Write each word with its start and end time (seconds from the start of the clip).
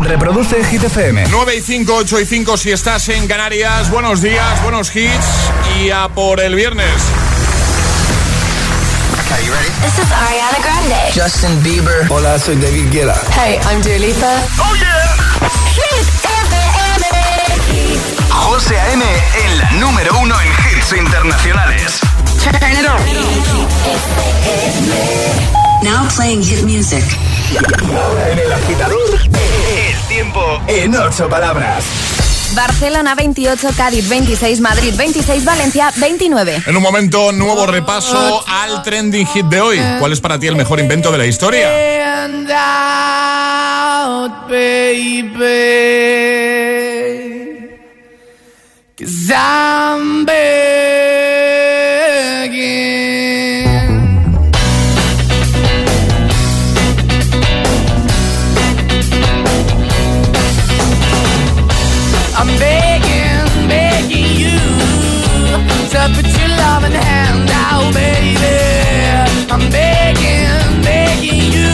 Reproduce 0.00 0.64
Hit 0.64 0.82
FM. 0.84 1.24
9 1.30 1.56
y 1.56 1.60
5, 1.60 1.94
8 1.94 2.20
y 2.20 2.26
5 2.26 2.56
si 2.56 2.70
estás 2.72 3.08
en 3.08 3.26
Canarias. 3.26 3.90
Buenos 3.90 4.20
días, 4.20 4.62
buenos 4.62 4.94
hits 4.94 5.26
y 5.80 5.90
a 5.90 6.08
por 6.08 6.40
el 6.40 6.54
viernes. 6.54 6.86
Okay, 9.24 9.44
you 9.46 9.52
ready? 9.52 9.68
This 9.82 9.98
is 9.98 10.10
Ariana 10.10 10.58
Grande. 10.62 11.12
Justin 11.14 11.62
Bieber. 11.62 12.06
Hola, 12.10 12.38
soy 12.38 12.56
David 12.56 12.90
Guetta. 12.90 13.20
Hey, 13.32 13.58
I'm 13.70 13.80
Dua 13.82 13.98
Lipa. 13.98 14.40
Oh 14.58 14.74
yeah. 14.74 15.16
Hit 15.74 16.08
FM. 16.24 17.04
José 18.30 18.78
A.M. 18.80 19.04
en 19.04 19.58
la 19.58 19.70
número 19.72 20.18
uno 20.18 20.34
en 20.40 20.48
hits 20.48 20.92
internacionales. 20.92 22.00
Turn 22.42 22.72
it 22.72 22.86
on. 22.86 22.98
Now 25.82 26.08
playing 26.16 26.42
hit 26.42 26.62
music. 26.64 27.04
ahora 27.96 28.32
en 28.32 28.38
el 28.38 28.52
agitador, 28.52 29.14
el 29.14 30.08
tiempo 30.08 30.60
en 30.66 30.94
ocho 30.96 31.28
palabras. 31.28 31.84
Barcelona 32.54 33.14
28, 33.14 33.68
Cádiz 33.76 34.08
26, 34.08 34.60
Madrid 34.60 34.92
26, 34.96 35.44
Valencia 35.44 35.92
29. 35.96 36.62
En 36.66 36.76
un 36.76 36.82
momento, 36.82 37.30
nuevo 37.30 37.66
repaso 37.66 38.42
al 38.48 38.82
trending 38.82 39.26
hit 39.26 39.46
de 39.46 39.60
hoy. 39.60 39.80
¿Cuál 40.00 40.12
es 40.12 40.20
para 40.20 40.38
ti 40.38 40.48
el 40.48 40.56
mejor 40.56 40.80
invento 40.80 41.12
de 41.12 41.18
la 41.18 41.26
historia? 41.26 41.68
Baby, 67.92 68.56
I'm 69.50 69.64
begging, 69.70 70.82
begging 70.82 71.52
you 71.56 71.72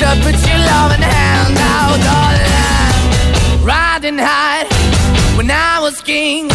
to 0.00 0.08
put 0.24 0.36
your 0.48 0.60
loving 0.70 1.04
hand 1.04 1.56
out 1.58 2.00
on 2.18 2.32
land. 2.48 3.64
Riding 3.64 4.18
high 4.18 4.64
when 5.36 5.50
I 5.50 5.80
was 5.80 6.00
king, 6.02 6.48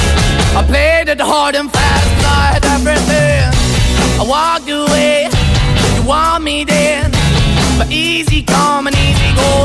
I 0.56 0.64
played 0.68 1.10
it 1.10 1.20
hard 1.20 1.56
and 1.56 1.72
fast, 1.72 2.26
I 2.26 2.60
everything. 2.76 3.50
I 4.20 4.24
walked 4.28 4.70
away, 4.70 5.30
you 5.96 6.04
want 6.08 6.44
me 6.44 6.64
then, 6.64 7.12
but 7.78 7.92
easy 7.92 8.44
come 8.44 8.88
and 8.88 8.96
easy 8.96 9.36
go 9.36 9.65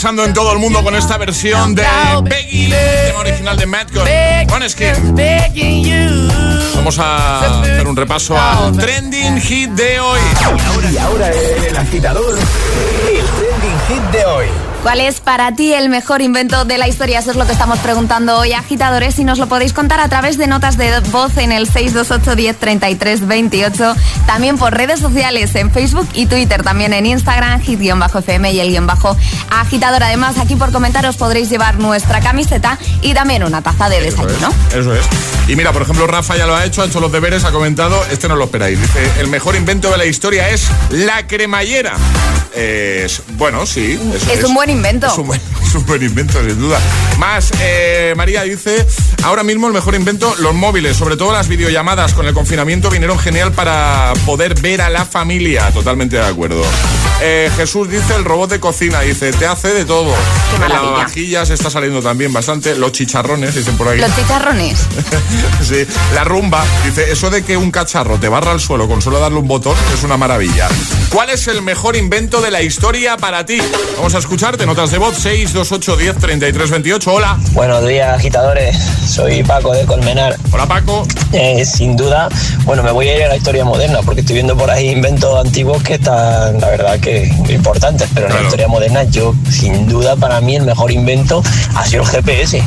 Arrasando 0.00 0.24
en 0.24 0.32
todo 0.32 0.54
el 0.54 0.58
mundo 0.58 0.82
con 0.82 0.96
esta 0.96 1.18
versión 1.18 1.74
de 1.74 1.84
Peggy, 2.26 2.70
tema 2.70 3.18
original 3.18 3.54
de 3.58 3.66
Madcon. 3.66 4.02
Vamos 6.74 6.98
a 6.98 7.60
hacer 7.60 7.86
un 7.86 7.94
repaso 7.94 8.34
al 8.34 8.78
trending 8.78 9.38
hit 9.42 9.68
de 9.72 10.00
hoy. 10.00 10.20
Y 10.90 10.96
ahora 10.96 11.30
el 11.30 11.76
agitador, 11.76 12.38
el 12.38 13.26
trending 13.26 13.80
hit 13.88 14.02
de 14.10 14.24
hoy. 14.24 14.46
¿Cuál 14.82 15.00
es 15.00 15.20
para 15.20 15.54
ti 15.54 15.74
el 15.74 15.90
mejor 15.90 16.22
invento 16.22 16.64
de 16.64 16.78
la 16.78 16.88
historia? 16.88 17.18
Eso 17.18 17.30
es 17.30 17.36
lo 17.36 17.44
que 17.44 17.52
estamos 17.52 17.78
preguntando 17.80 18.38
hoy, 18.38 18.54
agitadores, 18.54 19.18
y 19.18 19.24
nos 19.24 19.38
lo 19.38 19.46
podéis 19.46 19.74
contar 19.74 20.00
a 20.00 20.08
través 20.08 20.38
de 20.38 20.46
notas 20.46 20.78
de 20.78 21.00
voz 21.10 21.36
en 21.36 21.52
el 21.52 21.66
628 21.66 22.34
10 22.34 22.56
33 22.56 23.26
28. 23.26 23.94
También 24.26 24.56
por 24.56 24.72
redes 24.72 25.00
sociales, 25.00 25.54
en 25.54 25.70
Facebook 25.70 26.08
y 26.14 26.24
Twitter, 26.26 26.62
también 26.62 26.94
en 26.94 27.04
Instagram, 27.04 27.60
hit-fm 27.60 28.52
y 28.52 28.60
el 28.60 28.70
guion 28.70 28.86
bajo 28.86 29.14
agitador. 29.50 30.02
Además, 30.02 30.38
aquí 30.38 30.56
por 30.56 30.72
comentaros 30.72 31.18
podréis 31.18 31.50
llevar 31.50 31.78
nuestra 31.78 32.20
camiseta 32.20 32.78
y 33.02 33.12
también 33.12 33.44
una 33.44 33.60
taza 33.60 33.90
de 33.90 34.00
desayuno. 34.00 34.50
Eso 34.74 34.94
es. 34.94 35.04
Y 35.46 35.56
mira, 35.56 35.72
por 35.72 35.82
ejemplo, 35.82 36.06
Rafa 36.06 36.36
ya 36.36 36.46
lo 36.46 36.56
ha 36.56 36.64
hecho, 36.64 36.80
ha 36.80 36.86
hecho 36.86 37.00
los 37.00 37.12
deberes, 37.12 37.44
ha 37.44 37.50
comentado, 37.50 38.02
este 38.10 38.28
no 38.28 38.36
lo 38.36 38.44
esperáis. 38.44 38.80
Dice, 38.80 39.10
el 39.18 39.26
mejor 39.26 39.56
invento 39.56 39.90
de 39.90 39.98
la 39.98 40.06
historia 40.06 40.48
es 40.48 40.68
la 40.90 41.26
cremallera. 41.26 41.96
es, 42.54 43.22
bueno, 43.30 43.66
sí. 43.66 43.98
Es, 44.32 44.44
un 44.44 44.54
buen 44.54 44.69
invento. 44.70 45.06
Es 45.70 45.76
un 45.76 45.86
buen, 45.86 46.02
invento, 46.02 46.42
sin 46.44 46.58
duda. 46.58 46.80
Más, 47.16 47.52
eh, 47.60 48.12
María 48.16 48.42
dice, 48.42 48.84
ahora 49.22 49.44
mismo 49.44 49.68
el 49.68 49.72
mejor 49.72 49.94
invento, 49.94 50.34
los 50.40 50.52
móviles, 50.52 50.96
sobre 50.96 51.16
todo 51.16 51.32
las 51.32 51.46
videollamadas 51.46 52.12
con 52.12 52.26
el 52.26 52.34
confinamiento 52.34 52.90
vinieron 52.90 53.20
genial 53.20 53.52
para 53.52 54.12
poder 54.26 54.60
ver 54.60 54.82
a 54.82 54.90
la 54.90 55.04
familia. 55.04 55.70
Totalmente 55.70 56.16
de 56.16 56.26
acuerdo. 56.26 56.64
Eh, 57.22 57.50
Jesús 57.56 57.88
dice, 57.88 58.16
el 58.16 58.24
robot 58.24 58.50
de 58.50 58.58
cocina, 58.58 59.00
dice, 59.02 59.30
te 59.32 59.46
hace 59.46 59.68
de 59.68 59.84
todo. 59.84 60.12
La 60.58 60.80
vajillas 60.80 61.50
está 61.50 61.70
saliendo 61.70 62.02
también 62.02 62.32
bastante. 62.32 62.74
Los 62.74 62.90
chicharrones, 62.92 63.54
dicen 63.54 63.76
por 63.76 63.88
ahí. 63.88 64.00
Los 64.00 64.14
chicharrones. 64.16 64.78
sí. 65.62 65.86
La 66.14 66.24
rumba, 66.24 66.64
dice, 66.84 67.12
eso 67.12 67.30
de 67.30 67.44
que 67.44 67.56
un 67.56 67.70
cacharro 67.70 68.18
te 68.18 68.28
barra 68.28 68.52
al 68.52 68.60
suelo 68.60 68.88
con 68.88 69.02
solo 69.02 69.20
darle 69.20 69.38
un 69.38 69.46
botón 69.46 69.76
es 69.94 70.02
una 70.02 70.16
maravilla. 70.16 70.68
¿Cuál 71.10 71.30
es 71.30 71.46
el 71.48 71.62
mejor 71.62 71.96
invento 71.96 72.40
de 72.40 72.50
la 72.50 72.62
historia 72.62 73.16
para 73.16 73.44
ti? 73.46 73.60
Vamos 73.96 74.14
a 74.14 74.18
notas 74.66 74.90
de 74.90 74.98
voz 74.98 75.16
628 75.16 75.96
10 75.96 76.16
33 76.18 76.70
28. 76.70 77.12
Hola. 77.12 77.38
Buenos 77.52 77.86
días, 77.86 78.14
agitadores. 78.14 78.76
Soy 78.76 79.42
Paco 79.42 79.72
de 79.72 79.84
Colmenar. 79.84 80.36
Hola, 80.52 80.66
Paco. 80.66 81.06
Eh, 81.32 81.64
sin 81.64 81.96
duda, 81.96 82.28
bueno, 82.64 82.82
me 82.82 82.90
voy 82.90 83.08
a 83.08 83.16
ir 83.16 83.24
a 83.24 83.28
la 83.28 83.36
historia 83.36 83.64
moderna 83.64 84.00
porque 84.02 84.20
estoy 84.20 84.34
viendo 84.34 84.56
por 84.56 84.70
ahí 84.70 84.90
inventos 84.90 85.38
antiguos 85.44 85.82
que 85.82 85.94
están, 85.94 86.60
la 86.60 86.68
verdad, 86.68 87.00
que 87.00 87.32
importantes. 87.48 88.08
Pero 88.14 88.26
en 88.28 88.34
la 88.34 88.42
historia 88.42 88.68
moderna, 88.68 89.04
yo, 89.04 89.34
sin 89.50 89.88
duda, 89.88 90.16
para 90.16 90.40
mí 90.40 90.56
el 90.56 90.64
mejor 90.64 90.90
invento 90.90 91.42
ha 91.74 91.86
sido 91.86 92.02
el 92.02 92.08
GPS. 92.08 92.62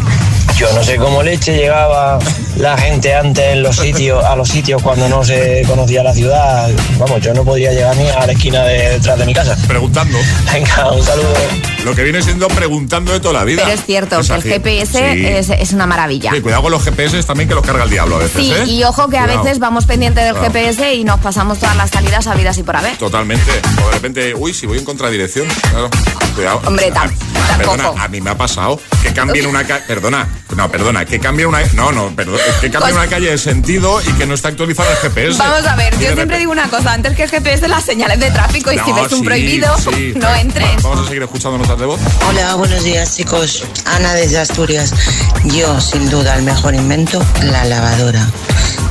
Yo 0.58 0.72
no 0.74 0.84
sé 0.84 0.98
cómo 0.98 1.24
leche 1.24 1.56
llegaba 1.56 2.20
la 2.58 2.78
gente 2.78 3.14
antes 3.14 3.44
en 3.54 3.64
los 3.64 3.76
sitios, 3.76 4.24
a 4.24 4.36
los 4.36 4.50
sitios 4.50 4.82
cuando 4.82 5.10
no 5.10 5.24
se 5.24 5.64
conocía 5.68 6.04
la 6.04 6.14
ciudad. 6.14 6.70
Vamos, 6.98 7.22
yo 7.22 7.34
no 7.34 7.44
podría 7.44 7.72
llegar 7.72 7.96
ni 7.98 8.08
a 8.10 8.26
la 8.26 8.32
esquina 8.32 8.64
de 8.64 8.92
detrás 8.92 9.18
de 9.20 9.26
mi 9.26 9.34
casa. 9.34 9.58
Preguntando. 9.68 10.18
Venga, 10.52 10.92
un 10.92 11.04
saludo. 11.04 11.34
Lo 11.84 11.94
que 11.94 12.04
viene 12.04 12.22
siendo 12.22 12.48
preguntando 12.48 13.12
de 13.12 13.20
toda 13.20 13.34
la 13.34 13.44
vida. 13.44 13.64
Pero 13.64 13.76
es 13.76 13.86
cierto, 13.86 14.22
que 14.22 14.34
el 14.34 14.42
GPS 14.42 15.40
es, 15.60 15.74
una 15.74 15.86
maravilla. 15.86 16.32
Sí, 16.32 16.42
cuidado 16.42 16.64
con 16.64 16.72
los 16.72 16.84
GPS 16.84 17.22
también 17.24 17.50
que 17.50 17.56
los 17.56 17.66
carga 17.66 17.84
el 17.84 17.90
diablo 17.90 18.16
a 18.16 18.20
veces. 18.20 18.42
Sí, 18.42 18.54
¿eh? 18.54 18.66
y 18.66 18.84
ojo 18.84 19.10
que 19.10 19.18
a 19.18 19.26
veces 19.26 19.60
vamos 19.60 19.86
pendientes 19.86 20.24
del 20.24 20.36
GPS 20.36 20.94
y 20.94 21.04
nos 21.04 21.20
pasamos 21.20 21.60
todas 21.60 21.76
las 21.76 21.90
salidas 21.90 22.26
a 22.28 22.36
vidas 22.36 22.58
y 22.58 22.64
por 22.64 22.78
haber. 22.78 22.98
Totalmente. 22.98 23.52
O 23.82 23.88
de 23.88 23.92
repente, 23.94 24.34
uy, 24.36 24.54
si 24.54 24.66
voy 24.66 24.78
en 24.78 24.86
contradirección. 24.86 25.48
Claro. 25.72 25.90
Cuidado. 26.36 26.62
Hombre, 26.66 26.92
tampoco. 26.92 27.34
Perdona, 27.58 28.04
a 28.04 28.08
mí 28.08 28.22
me 28.22 28.32
ha 28.32 28.38
pasado 28.38 28.80
que 29.04 29.14
cambien 29.14 29.46
una 29.46 29.66
calle. 29.66 29.84
Perdona, 29.88 30.28
no, 30.56 30.70
perdona, 30.72 31.06
que 31.06 31.20
cambie 31.20 31.46
una. 31.46 31.62
No, 31.74 31.92
no, 31.92 32.16
perdón. 32.16 32.40
Que 32.62 32.72
cambie 32.72 32.94
una 32.94 33.08
calle 33.08 33.30
de 33.30 33.38
sentido 33.38 34.02
y 34.02 34.12
que 34.14 34.26
no 34.26 34.34
está 34.34 34.48
actualizado 34.48 34.90
el 34.90 34.98
GPS. 34.98 35.38
Vamos 35.38 35.66
a 35.66 35.76
ver, 35.76 35.98
yo 36.00 36.14
siempre 36.14 36.40
digo 36.40 36.52
una 36.52 36.70
cosa: 36.70 36.94
antes 36.94 37.16
que 37.16 37.24
el 37.24 37.30
GPS, 37.30 37.68
las 37.68 37.84
señales 37.84 38.20
de 38.20 38.32
tráfico 38.32 38.72
y 38.72 38.80
si 38.80 38.92
ves 38.92 39.12
un 39.12 39.24
prohibido, 39.24 39.76
no 40.16 40.36
entres. 40.36 40.82
Vamos 40.82 41.06
a 41.06 41.08
seguir 41.08 41.24
escuchando 41.24 41.58
notas 41.74 41.80
de 41.80 41.86
voz. 41.86 42.00
Hola, 42.30 42.56
buenos 42.56 42.84
días, 42.84 43.16
chicos. 43.16 43.64
Ana 43.86 44.14
desde 44.14 44.40
Asturias. 44.40 44.94
Yo, 45.46 45.80
sin 45.80 46.10
duda, 46.10 46.36
el 46.36 46.44
mejor 46.44 46.76
invento, 46.76 47.22
la 47.44 47.66
lavadora 47.66 48.26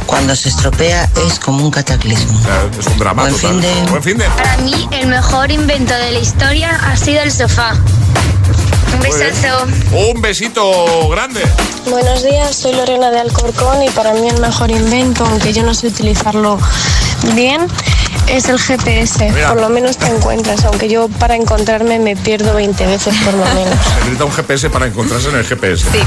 cuando 0.06 0.37
se 0.37 0.50
estropea 0.50 1.08
es 1.26 1.38
como 1.38 1.64
un 1.64 1.70
cataclismo. 1.70 2.38
es 2.79 2.87
un 2.87 2.99
drama. 2.99 3.23
Buen 3.23 3.34
fin 3.34 3.61
de... 3.61 3.73
Buen 3.88 4.02
fin 4.02 4.19
de. 4.19 4.25
Para 4.25 4.58
mí, 4.58 4.88
el 4.90 5.06
mejor 5.06 5.50
invento 5.50 5.94
de 5.94 6.11
la 6.11 6.19
historia 6.19 6.70
ha 6.70 6.96
sido 6.96 7.23
el 7.23 7.32
sofá. 7.32 7.75
Un 8.94 9.00
besazo. 9.00 9.67
Un 9.93 10.20
besito 10.20 11.08
grande. 11.08 11.40
Buenos 11.88 12.23
días, 12.23 12.55
soy 12.55 12.75
Lorena 12.75 13.11
de 13.11 13.20
Alcorcón 13.20 13.82
y 13.82 13.90
para 13.90 14.12
mí 14.12 14.28
el 14.28 14.38
mejor 14.40 14.70
invento, 14.70 15.25
aunque 15.25 15.52
yo 15.52 15.62
no 15.62 15.73
sé 15.73 15.87
utilizarlo 15.87 16.58
bien, 17.35 17.67
es 18.32 18.49
el 18.49 18.58
GPS. 18.58 19.31
Por 19.49 19.61
lo 19.61 19.69
menos 19.69 19.99
te 19.99 20.06
encuentras, 20.06 20.64
aunque 20.64 20.88
yo 20.88 21.08
para 21.08 21.37
encontrarme 21.37 21.99
me 21.99 22.17
pierdo 22.17 22.55
20 22.55 22.87
veces 22.87 23.14
por 23.25 23.34
lo 23.34 23.44
menos. 23.44 23.75
Necesita 23.99 24.25
un 24.25 24.32
GPS 24.32 24.70
para 24.70 24.87
encontrarse 24.87 25.29
en 25.29 25.37
el 25.37 25.44
GPS. 25.44 25.84
Sí. 25.93 25.99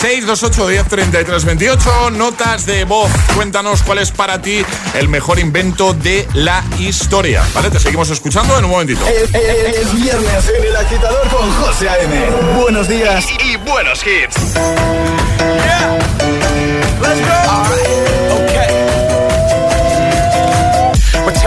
628 0.00 0.68
10 0.68 0.88
33 0.88 1.44
28, 1.44 2.10
notas 2.12 2.66
de 2.66 2.84
voz. 2.84 3.10
Cuéntanos 3.34 3.82
cuál 3.82 3.98
es 3.98 4.12
para 4.12 4.40
ti 4.40 4.64
el 4.94 5.08
mejor 5.08 5.40
invento 5.40 5.94
de 5.94 6.28
la 6.34 6.64
historia. 6.78 7.42
¿Vale? 7.54 7.70
Te 7.70 7.80
seguimos 7.80 8.08
escuchando 8.10 8.56
en 8.56 8.64
un 8.64 8.70
momentito. 8.70 9.04
Es, 9.08 9.32
viernes 9.92 10.48
en 10.56 10.64
el 10.64 10.76
agitador 10.76 11.28
con 11.28 11.52
José 11.54 11.88
A.M. 11.88 12.30
Buenos 12.56 12.88
días 12.88 13.26
y, 13.44 13.56
buenos 13.56 14.00
hits. 14.06 14.36
Let's 17.00 17.20
go. 17.20 18.33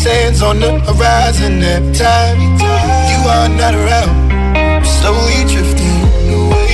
sands 0.00 0.40
on 0.40 0.58
the 0.60 0.78
horizon 0.88 1.62
every 1.62 1.92
time 1.92 2.40
you 3.10 3.20
are 3.28 3.50
not 3.60 3.74
around. 3.74 4.32
I'm 4.56 4.82
slowly 4.82 5.44
drifting 5.52 6.00
away, 6.40 6.72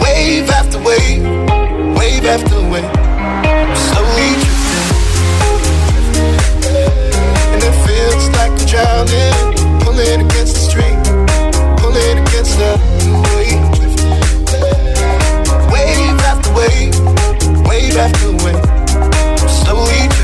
wave 0.00 0.48
after 0.48 0.78
wave, 0.78 1.22
wave 1.98 2.24
after 2.24 2.58
wave. 2.72 2.92
I'm 3.44 3.76
slowly 3.88 4.30
drifting, 4.42 4.88
and 7.52 7.62
it 7.68 7.76
feels 7.84 8.24
like 8.38 8.52
I'm 8.56 8.66
drowning, 8.72 9.34
pulling 9.84 10.20
against 10.24 10.54
the 10.56 10.62
stream, 10.70 10.98
pulling 11.80 12.16
against 12.24 12.56
the 12.56 12.72
wave. 13.34 13.60
Wave 15.70 16.18
after 16.30 16.50
wave, 16.58 16.96
wave 17.68 17.96
after 18.04 18.30
wave, 18.42 18.64
I'm 19.42 19.48
slowly 19.60 20.00
drifting. 20.08 20.23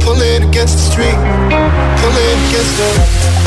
pull 0.00 0.20
it 0.20 0.42
against 0.42 0.76
the 0.76 0.84
street, 0.92 1.20
pull 2.00 2.16
it 2.16 2.38
against 2.48 2.76
the 2.78 3.39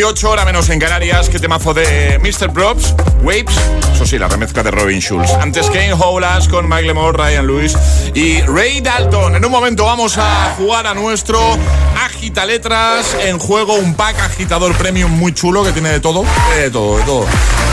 9.18, 0.00 0.24
hora 0.24 0.44
menos 0.46 0.70
en 0.70 0.78
Canarias. 0.78 1.28
Qué 1.28 1.38
temazo 1.38 1.74
de 1.74 2.18
Mr. 2.20 2.50
Props, 2.50 2.94
Waves. 3.22 3.54
Eso 3.92 4.06
sí, 4.06 4.18
la 4.18 4.28
remezcla 4.28 4.62
de 4.62 4.70
Robin 4.70 4.98
Schulz. 4.98 5.30
Antes 5.32 5.68
Kane 5.68 5.92
Howlas 5.92 6.48
con 6.48 6.66
Mike 6.68 6.84
Lemore, 6.84 7.18
Ryan 7.18 7.46
Lewis 7.46 7.76
y 8.14 8.40
Ray 8.42 8.80
Dalton. 8.80 9.36
En 9.36 9.44
un 9.44 9.50
momento 9.50 9.84
vamos 9.84 10.16
a 10.16 10.54
jugar 10.56 10.86
a 10.86 10.94
nuestro 10.94 11.38
Agita 12.02 12.46
Letras. 12.46 13.14
En 13.20 13.38
juego 13.38 13.74
un 13.74 13.94
pack 13.94 14.18
agitador 14.20 14.74
premium 14.76 15.10
muy 15.10 15.34
chulo 15.34 15.62
que 15.64 15.72
tiene 15.72 15.90
de 15.90 16.00
todo. 16.00 16.24
De 16.56 16.70
todo, 16.70 16.96
de 16.96 17.02
todo. 17.04 17.26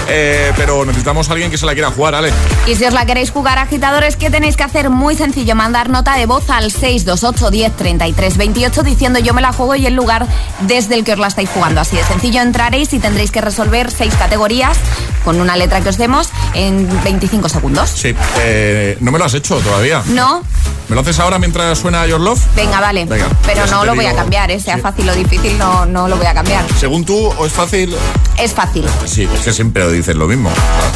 Eh, 0.09 0.53
pero 0.55 0.85
necesitamos 0.85 1.29
a 1.29 1.33
alguien 1.33 1.51
que 1.51 1.57
se 1.57 1.65
la 1.65 1.73
quiera 1.73 1.91
jugar, 1.91 2.15
Ale. 2.15 2.31
Y 2.65 2.75
si 2.75 2.85
os 2.85 2.93
la 2.93 3.05
queréis 3.05 3.31
jugar, 3.31 3.57
agitadores, 3.57 4.15
¿qué 4.15 4.29
tenéis 4.29 4.55
que 4.55 4.63
hacer? 4.63 4.89
Muy 4.89 5.15
sencillo, 5.15 5.55
mandar 5.55 5.89
nota 5.89 6.15
de 6.15 6.25
voz 6.25 6.49
al 6.49 6.71
628 6.71 7.51
10 7.51 7.75
33 7.75 8.37
28 8.37 8.83
diciendo 8.83 9.19
yo 9.19 9.33
me 9.33 9.41
la 9.41 9.51
juego 9.53 9.75
y 9.75 9.85
el 9.85 9.95
lugar 9.95 10.27
desde 10.61 10.95
el 10.95 11.03
que 11.03 11.13
os 11.13 11.19
la 11.19 11.27
estáis 11.27 11.49
jugando. 11.49 11.81
Así 11.81 11.95
de 11.95 12.03
sencillo 12.03 12.41
entraréis 12.41 12.93
y 12.93 12.99
tendréis 12.99 13.31
que 13.31 13.41
resolver 13.41 13.91
seis 13.91 14.13
categorías 14.15 14.77
con 15.23 15.41
una 15.41 15.55
letra 15.55 15.81
que 15.81 15.89
os 15.89 15.97
demos 15.97 16.29
en 16.53 16.87
25 17.03 17.49
segundos. 17.49 17.89
Sí, 17.89 18.15
eh, 18.39 18.97
no 19.01 19.11
me 19.11 19.19
lo 19.19 19.25
has 19.25 19.33
hecho 19.33 19.59
todavía. 19.59 20.03
No, 20.07 20.43
¿Me 20.89 20.96
lo 20.96 21.01
haces 21.01 21.20
ahora 21.20 21.38
mientras 21.38 21.77
suena 21.77 22.06
Your 22.08 22.22
Love? 22.22 22.39
venga, 22.56 22.79
vale. 22.79 23.06
Venga, 23.06 23.27
Pero 23.46 23.65
no 23.67 23.84
lo 23.84 23.94
voy 23.94 24.06
a 24.06 24.15
cambiar, 24.15 24.50
¿eh? 24.51 24.60
sea 24.60 24.75
Sí. 24.75 24.82
fácil 24.82 25.10
o 25.10 25.13
difícil, 25.15 25.58
no, 25.58 25.86
no 25.86 26.08
lo 26.08 26.15
voy 26.15 26.25
a 26.27 26.34
cambiar. 26.34 26.63
Según 26.79 27.03
tú, 27.03 27.27
¿o 27.27 27.46
es 27.46 27.51
fácil? 27.51 27.94
Es 28.38 28.53
fácil, 28.53 28.86
Sí, 29.06 29.27
es 29.34 29.41
que 29.41 29.51
siempre 29.51 29.89
dices 29.91 30.15
lo 30.15 30.27
mismo. 30.27 30.50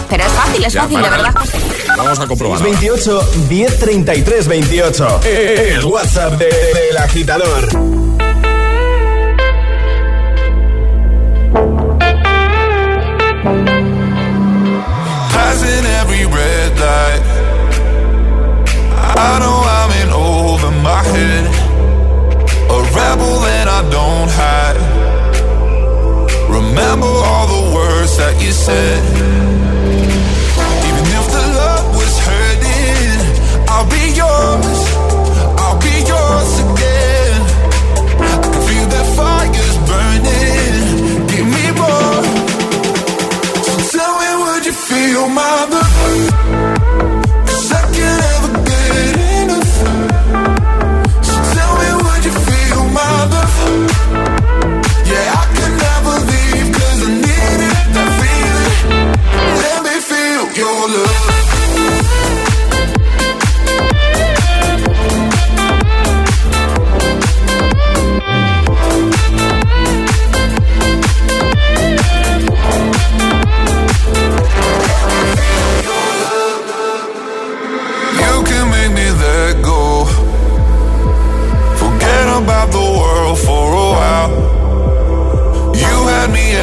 pero 0.10 0.24
es 0.24 0.32
fácil, 0.32 0.64
es 0.64 0.72
Ya, 0.74 0.84
fácil, 0.84 1.02
vale, 1.02 1.10
de 1.10 1.18
verdad. 1.18 1.34
vale. 1.34 1.52
Vamos 1.98 2.20
a 2.20 2.28
comprobarlo. 2.28 2.64
28 2.64 3.30
1033 3.50 4.48
28. 4.48 5.20
El 5.26 5.84
WhatsApp 5.86 6.34
de- 6.38 6.46
del 6.46 6.98
agitador. 6.98 7.68
Passing 15.34 15.86
every 16.02 16.26
red 16.26 16.78
light. 16.80 17.24
I 19.18 19.40
know 19.40 19.40
I'm 19.40 19.40
in 19.40 19.52
over 19.52 19.61
my 21.04 21.18
head. 21.18 21.46
A 22.70 22.80
rebel 22.96 23.46
and 23.58 23.70
I 23.70 23.82
don't 23.90 24.30
hide. 24.32 24.78
Remember 26.50 27.08
all 27.08 27.48
the 27.48 27.76
words 27.76 28.18
that 28.18 28.42
you 28.42 28.52
said. 28.52 29.51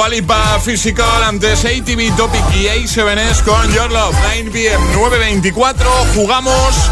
Dualipa 0.00 0.58
Physical 0.64 1.24
antes 1.24 1.62
ATV 1.62 2.16
Topic 2.16 2.42
y 2.54 2.68
A7S 2.68 3.42
con 3.44 3.70
Your 3.70 3.92
Love 3.92 4.16
9 4.34 4.50
pm 4.50 4.82
924 4.94 5.90
jugamos 6.14 6.90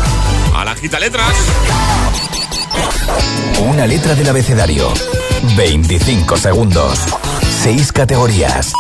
a 0.54 0.62
la 0.62 0.74
gita 0.74 1.00
letras 1.00 1.32
Una 3.66 3.86
letra 3.86 4.14
del 4.14 4.28
abecedario. 4.28 4.92
25 5.56 6.36
segundos. 6.36 6.98
6 7.62 7.92
categorías. 7.92 8.74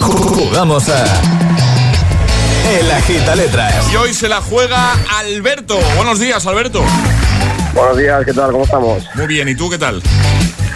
Jugamos 0.00 0.90
a. 0.90 1.04
El 2.78 2.90
agita 2.90 3.34
letras. 3.34 3.90
y 3.90 3.96
hoy 3.96 4.12
se 4.12 4.28
la 4.28 4.42
juega 4.42 4.98
Alberto 5.18 5.78
buenos 5.96 6.20
días 6.20 6.44
Alberto 6.46 6.84
Buenos 7.74 7.96
días, 7.96 8.22
¿qué 8.26 8.34
tal? 8.34 8.52
¿Cómo 8.52 8.64
estamos? 8.64 9.02
muy 9.14 9.26
bien 9.26 9.48
y 9.48 9.54
tú 9.54 9.70
qué 9.70 9.78
tal 9.78 10.02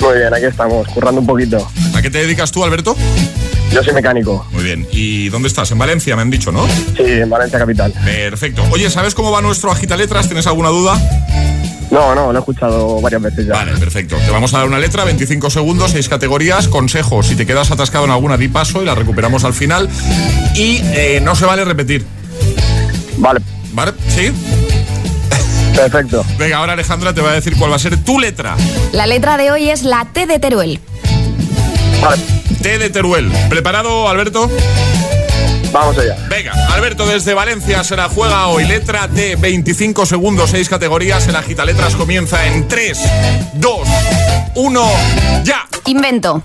Muy 0.00 0.16
bien, 0.16 0.32
aquí 0.32 0.46
estamos, 0.46 0.88
currando 0.88 1.20
un 1.20 1.26
poquito. 1.26 1.70
¿A 1.96 2.02
qué 2.02 2.11
te 2.11 2.18
dedicas 2.18 2.52
tú 2.52 2.62
Alberto? 2.64 2.96
Yo 3.72 3.82
soy 3.82 3.94
mecánico. 3.94 4.46
muy 4.52 4.62
bien 4.62 4.87
y 4.92 5.28
dónde 5.28 5.48
estás 5.48 5.70
en 5.72 5.78
Valencia 5.78 6.14
me 6.14 6.22
han 6.22 6.30
dicho 6.30 6.52
¿no? 6.52 6.66
Sí, 6.96 7.02
en 7.04 7.28
Valencia 7.28 7.59
Capital. 7.59 7.92
perfecto 8.04 8.62
oye 8.70 8.88
¿sabes 8.90 9.14
cómo 9.14 9.30
va 9.32 9.42
nuestro 9.42 9.70
agita 9.72 9.96
letras? 9.96 10.26
¿tienes 10.26 10.46
alguna 10.46 10.68
duda? 10.68 10.98
No, 11.90 12.14
no, 12.14 12.32
lo 12.32 12.38
he 12.38 12.40
escuchado 12.40 13.00
varias 13.00 13.22
veces 13.22 13.46
ya. 13.46 13.52
Vale, 13.52 13.72
perfecto. 13.78 14.16
Te 14.16 14.30
vamos 14.30 14.52
a 14.54 14.59
dar 14.59 14.66
una 14.66 14.78
letra, 14.78 15.04
25 15.04 15.50
segundos, 15.50 15.92
6 15.92 16.09
categorías, 16.09 16.68
consejos. 16.68 17.26
Si 17.26 17.37
te 17.37 17.46
quedas 17.46 17.70
atascado 17.70 18.04
en 18.04 18.11
alguna, 18.11 18.37
di 18.37 18.48
paso 18.48 18.82
y 18.82 18.87
la 18.87 18.94
recuperamos 18.94 19.44
al 19.44 19.54
final. 19.54 19.88
Y 20.56 20.80
eh, 20.82 21.20
no 21.22 21.37
se 21.37 21.46
vale 21.46 21.64
repetir. 21.64 22.04
Vale. 23.18 23.40
¿Vale? 23.72 23.92
¿Sí? 24.09 24.32
Perfecto. 25.76 26.24
Venga, 26.38 26.56
ahora 26.56 26.72
Alejandra 26.72 27.12
te 27.14 27.20
va 27.20 27.30
a 27.30 27.35
decir 27.35 27.56
cuál 27.56 27.70
va 27.70 27.76
a 27.76 27.78
ser 27.78 28.02
tu 28.02 28.18
letra. 28.18 28.56
La 28.92 29.06
letra 29.06 29.37
de 29.37 29.50
hoy 29.50 29.68
es 29.68 29.82
la 29.82 30.06
T 30.12 30.26
de 30.26 30.38
Teruel. 30.38 30.80
Vale. 32.02 32.22
T 32.62 32.78
de 32.78 32.90
Teruel. 32.90 33.30
¿Preparado, 33.48 34.09
Alberto? 34.09 34.50
Vamos 35.72 35.98
allá. 35.98 36.16
Venga, 36.28 36.52
Alberto 36.72 37.06
desde 37.06 37.35
Valencia 37.35 37.85
se 37.85 37.96
la 37.96 38.09
juega 38.09 38.46
hoy. 38.46 38.64
Letra 38.64 39.09
T, 39.09 39.37
25 39.37 40.06
segundos, 40.06 40.50
6 40.50 40.68
categorías. 40.68 41.26
El 41.28 41.37
agita 41.37 41.64
letras 41.64 41.94
comienza 41.94 42.46
en 42.46 42.66
3, 42.66 42.98
2, 43.54 43.88
1, 44.54 44.90
ya. 45.44 45.66
Invento. 45.87 46.42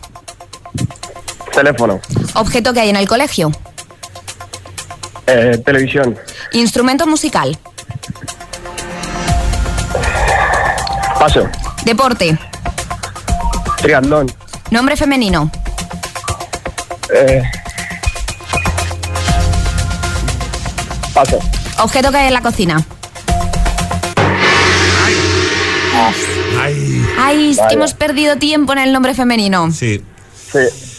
Teléfono. 1.53 1.99
Objeto 2.35 2.73
que 2.73 2.81
hay 2.81 2.89
en 2.89 2.95
el 2.95 3.07
colegio. 3.07 3.51
Eh, 5.27 5.61
televisión. 5.65 6.17
Instrumento 6.53 7.07
musical. 7.07 7.57
Paso. 11.17 11.47
Deporte. 11.85 12.37
Triatlón. 13.77 14.31
Nombre 14.71 14.95
femenino. 14.95 15.51
Eh, 17.13 17.43
paso. 21.13 21.39
Objeto 21.79 22.10
que 22.10 22.17
hay 22.17 22.27
en 22.27 22.34
la 22.34 22.41
cocina. 22.41 22.84
Ay. 26.60 27.05
Ay, 27.19 27.51
es 27.51 27.60
que 27.67 27.73
hemos 27.73 27.93
perdido 27.93 28.38
tiempo 28.38 28.71
en 28.71 28.79
el 28.79 28.93
nombre 28.93 29.13
femenino. 29.13 29.71
Sí. 29.71 30.03
Sí. 30.51 30.90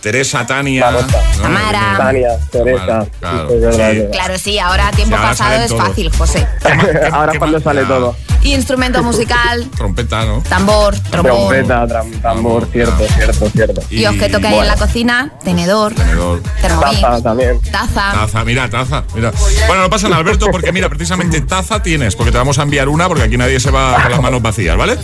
Teresa, 0.00 0.46
Tania. 0.46 0.90
¿no? 0.90 0.98
Tamara. 1.42 1.94
Tania, 1.96 2.28
Teresa. 2.50 3.06
Claro, 3.20 3.48
verdad, 3.60 3.90
sí. 3.92 3.98
es 3.98 4.10
Claro, 4.10 4.38
sí, 4.38 4.58
ahora 4.58 4.90
tiempo 4.92 5.16
ahora 5.16 5.28
pasado 5.30 5.62
es 5.62 5.74
fácil, 5.74 6.10
José. 6.16 6.46
Ahora 7.12 7.32
es 7.32 7.38
cuando 7.38 7.60
sale 7.60 7.84
todo. 7.84 8.14
Instrumento 8.42 9.02
musical, 9.02 9.68
Trompeta, 9.76 10.24
¿no? 10.24 10.42
tambor, 10.48 10.94
trombón. 11.10 11.48
Trompeta, 11.48 11.86
tram- 11.86 12.22
tambor, 12.22 12.68
cierto, 12.72 13.04
cierto, 13.16 13.50
cierto. 13.50 13.80
Y 13.90 14.06
objeto 14.06 14.40
que 14.40 14.46
hay 14.46 14.58
en 14.58 14.68
la 14.68 14.76
cocina, 14.76 15.32
tenedor, 15.42 15.92
Tenedor. 15.94 16.40
termomix, 16.62 17.00
Taza 17.00 17.22
también. 17.22 17.60
taza. 17.62 18.12
Taza, 18.12 18.44
mira, 18.44 18.70
taza, 18.70 19.02
mira. 19.14 19.32
Bueno, 19.66 19.82
no 19.82 19.90
pasa 19.90 20.08
nada, 20.08 20.20
Alberto, 20.20 20.46
porque 20.52 20.70
mira, 20.72 20.88
precisamente 20.88 21.40
taza 21.40 21.82
tienes, 21.82 22.14
porque 22.14 22.30
te 22.30 22.38
vamos 22.38 22.58
a 22.58 22.62
enviar 22.62 22.88
una, 22.88 23.08
porque 23.08 23.24
aquí 23.24 23.36
nadie 23.36 23.58
se 23.58 23.72
va 23.72 24.00
con 24.02 24.12
las 24.12 24.22
manos 24.22 24.40
vacías, 24.40 24.76
¿vale? 24.76 24.96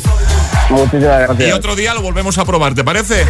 Muchísimas 0.71 1.03
Y 1.03 1.27
gracias. 1.27 1.55
otro 1.55 1.75
día 1.75 1.93
lo 1.93 2.03
volvemos 2.03 2.39
a 2.39 2.45
probar, 2.45 2.75
¿te 2.75 2.85
parece? 2.85 3.27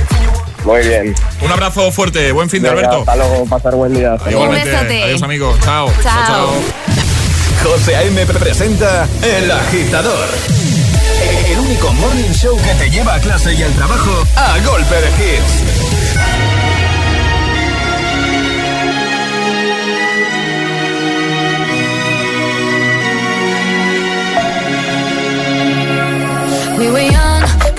Muy 0.64 0.80
bien. 0.86 1.14
Un 1.42 1.52
abrazo 1.52 1.90
fuerte, 1.92 2.32
buen 2.32 2.48
fin 2.48 2.62
de 2.62 2.70
Venga, 2.70 2.88
Alberto. 2.88 3.10
Hasta 3.10 3.16
luego, 3.16 3.46
pasar 3.46 3.74
buen 3.74 3.92
día. 3.92 4.16
Igualmente. 4.28 5.02
Adiós, 5.04 5.22
amigo. 5.22 5.56
Chao. 5.62 5.90
Chao. 6.02 6.48
José 7.62 7.96
A.M. 7.96 8.26
presenta 8.26 9.06
El 9.22 9.50
Agitador. 9.50 10.28
El 11.46 11.58
único 11.58 11.92
morning 11.92 12.32
show 12.32 12.56
que 12.56 12.74
te 12.74 12.90
lleva 12.90 13.14
a 13.14 13.20
clase 13.20 13.52
y 13.54 13.62
al 13.62 13.72
trabajo 13.72 14.10
a 14.36 14.58
golpe 14.60 14.94
de 14.94 15.08
hits. 15.08 16.54
We 26.78 26.90
were 26.90 27.00
young, 27.00 27.23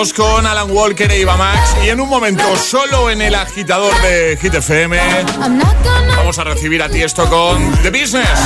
Alone 0.00 0.12
parte 0.12 0.12
2 0.12 0.12
con 0.14 0.46
Alan 0.46 0.70
Walker 0.70 1.10
e 1.12 1.20
Iva 1.20 1.36
Max. 1.36 1.76
Y 1.84 1.90
en 1.90 2.00
un 2.00 2.08
momento, 2.08 2.56
solo 2.56 3.10
en 3.10 3.20
el 3.20 3.34
agitador 3.34 3.92
de 4.00 4.38
Hit 4.40 4.54
FM, 4.54 4.98
vamos 6.16 6.38
a 6.38 6.44
recibir 6.44 6.82
a 6.82 6.88
Tiesto 6.88 7.28
con 7.28 7.70
The 7.82 7.90
Business. 7.90 8.40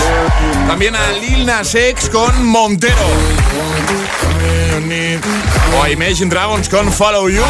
También 0.67 0.97
a 0.97 1.13
Lil 1.13 1.47
Nas 1.47 1.75
X 1.75 2.11
con 2.11 2.45
Montero. 2.45 2.97
O 5.79 5.83
a 5.83 5.91
Imagine 5.91 6.29
Dragons 6.29 6.69
con 6.69 6.93
Follow 6.93 7.29
You. 7.29 7.45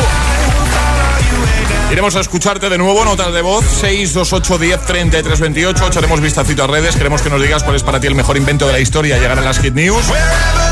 Iremos 1.91 2.17
a 2.17 2.21
escucharte 2.21 2.69
de 2.69 2.77
nuevo, 2.77 3.05
notas 3.05 3.33
de 3.33 3.41
voz 3.41 3.65
628 3.65 4.59
10 4.59 4.81
33 4.85 5.41
28. 5.41 5.87
Echaremos 5.87 6.21
vistacito 6.21 6.65
a 6.65 6.67
redes. 6.67 6.97
Queremos 6.97 7.23
que 7.23 7.31
nos 7.31 7.41
digas 7.41 7.63
cuál 7.63 7.77
es 7.77 7.83
para 7.83 8.01
ti 8.01 8.07
el 8.07 8.15
mejor 8.15 8.37
invento 8.37 8.67
de 8.67 8.73
la 8.73 8.81
historia. 8.81 9.17
Llegar 9.19 9.39
a 9.39 9.43
las 9.43 9.61
Hit 9.61 9.75
News. 9.75 10.05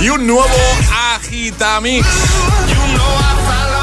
Y 0.00 0.08
un 0.08 0.26
nuevo 0.26 0.48
Agitamix. 1.14 2.06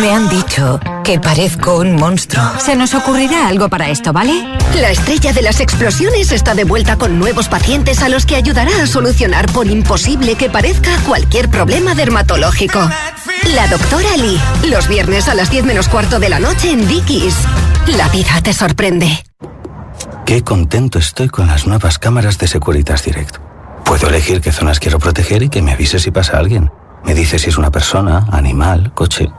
Me 0.00 0.12
han 0.12 0.28
dicho 0.30 0.80
que 1.04 1.20
parezco 1.20 1.78
un 1.78 1.96
monstruo. 1.96 2.42
Se 2.58 2.74
nos 2.74 2.94
ocurrirá 2.94 3.48
algo 3.48 3.68
para 3.68 3.90
esto, 3.90 4.12
¿vale? 4.12 4.32
La 4.80 4.90
estrella 4.90 5.32
de 5.32 5.42
las 5.42 5.60
explosiones 5.60 6.32
está 6.32 6.54
de 6.54 6.64
vuelta 6.64 6.96
con 6.96 7.18
nuevos 7.18 7.48
pacientes 7.48 8.02
a 8.02 8.08
los 8.08 8.24
que 8.24 8.36
ayudará 8.36 8.70
a 8.82 8.86
solucionar 8.86 9.46
por 9.52 9.66
imposible 9.66 10.36
que 10.36 10.48
parezca 10.48 10.96
cualquier 11.06 11.50
problema 11.50 11.94
dermatológico. 11.94 12.80
La 13.54 13.68
doctora 13.68 14.16
Lee, 14.16 14.40
los 14.70 14.88
viernes 14.88 15.28
a 15.28 15.34
las 15.34 15.50
10 15.50 15.66
menos 15.66 15.88
cuarto 15.88 16.18
de 16.18 16.30
la 16.30 16.40
noche 16.40 16.70
en 16.70 16.88
Dickies. 16.88 17.36
La 17.96 18.08
vida 18.08 18.40
te 18.42 18.54
sorprende. 18.54 19.22
Qué 20.24 20.42
contento 20.42 20.98
estoy 20.98 21.28
con 21.28 21.46
las 21.46 21.66
nuevas 21.66 21.98
cámaras 21.98 22.38
de 22.38 22.48
Securitas 22.48 23.04
Direct. 23.04 23.36
Puedo 23.84 24.08
elegir 24.08 24.40
qué 24.40 24.50
zonas 24.50 24.80
quiero 24.80 24.98
proteger 24.98 25.42
y 25.42 25.48
que 25.50 25.62
me 25.62 25.72
avise 25.72 25.98
si 25.98 26.10
pasa 26.10 26.38
alguien. 26.38 26.70
Me 27.06 27.14
dice 27.14 27.38
si 27.38 27.48
es 27.48 27.56
una 27.56 27.70
persona, 27.70 28.26
animal, 28.32 28.92
coche. 28.92 29.30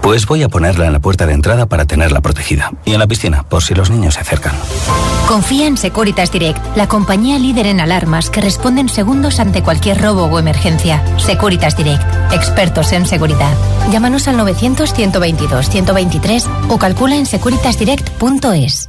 Pues 0.00 0.26
voy 0.26 0.42
a 0.42 0.48
ponerla 0.48 0.86
en 0.86 0.94
la 0.94 1.00
puerta 1.00 1.26
de 1.26 1.34
entrada 1.34 1.66
para 1.66 1.84
tenerla 1.84 2.22
protegida. 2.22 2.72
Y 2.86 2.94
en 2.94 2.98
la 2.98 3.06
piscina, 3.06 3.42
por 3.42 3.62
si 3.62 3.74
los 3.74 3.90
niños 3.90 4.14
se 4.14 4.20
acercan. 4.20 4.54
Confía 5.26 5.66
en 5.66 5.76
Securitas 5.76 6.32
Direct, 6.32 6.58
la 6.76 6.88
compañía 6.88 7.38
líder 7.38 7.66
en 7.66 7.80
alarmas 7.80 8.30
que 8.30 8.40
responde 8.40 8.80
en 8.80 8.88
segundos 8.88 9.38
ante 9.38 9.62
cualquier 9.62 10.00
robo 10.00 10.24
o 10.24 10.38
emergencia. 10.38 11.04
Securitas 11.18 11.76
Direct, 11.76 12.02
expertos 12.32 12.92
en 12.92 13.04
seguridad. 13.04 13.52
Llámanos 13.92 14.26
al 14.28 14.38
900-122-123 14.38 16.46
o 16.70 16.78
calcula 16.78 17.16
en 17.16 17.26
securitasdirect.es. 17.26 18.88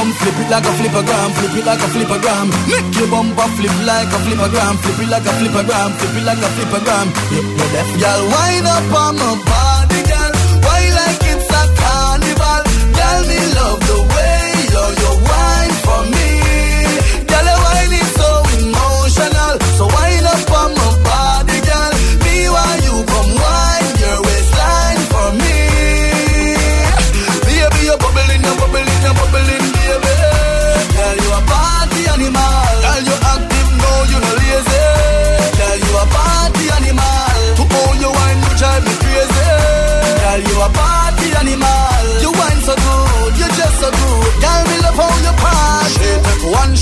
Come 0.00 0.16
flip 0.16 0.32
it 0.40 0.48
like 0.48 0.64
a 0.64 0.72
flippergram, 0.80 1.28
flip 1.36 1.56
it 1.60 1.64
like 1.66 1.78
a 1.78 1.88
flippergram. 1.92 2.48
Make 2.72 2.96
your 2.96 3.08
bumper 3.12 3.48
flip 3.52 3.76
like 3.84 4.08
a 4.08 4.18
flippergram, 4.24 4.74
flip 4.80 4.96
it 4.96 5.10
like 5.12 5.26
a 5.28 5.32
flippergram, 5.36 5.92
flip 6.00 6.16
it 6.16 6.24
like 6.24 6.40
a 6.40 6.48
flippergram. 6.56 7.06
You, 7.28 7.44
you 7.44 7.66
left, 7.76 7.92
girl, 8.00 8.22
wind 8.32 8.64
up 8.64 8.96
on 8.96 9.12
my 9.20 9.36
body, 9.44 10.00
girl. 10.08 10.32
Why 10.64 10.88
like 10.96 11.20
it's 11.20 11.52
a 11.52 11.62
carnival? 11.76 12.64
Girl, 12.96 13.20
me 13.28 13.40
love 13.52 13.80
the 13.84 13.98
way 14.08 14.40
you, 14.72 14.84
you 15.04 15.12
wine 15.20 15.76
for 15.84 16.00
me. 16.08 16.32
Girl, 17.28 17.44
your 17.44 17.60
wine 17.60 17.92
is 18.00 18.08
so 18.16 18.30
emotional. 18.56 19.52
So 19.76 19.84
wind 19.84 20.24
up 20.32 20.48
on 20.64 20.80
my 20.80 20.96
body, 20.96 21.09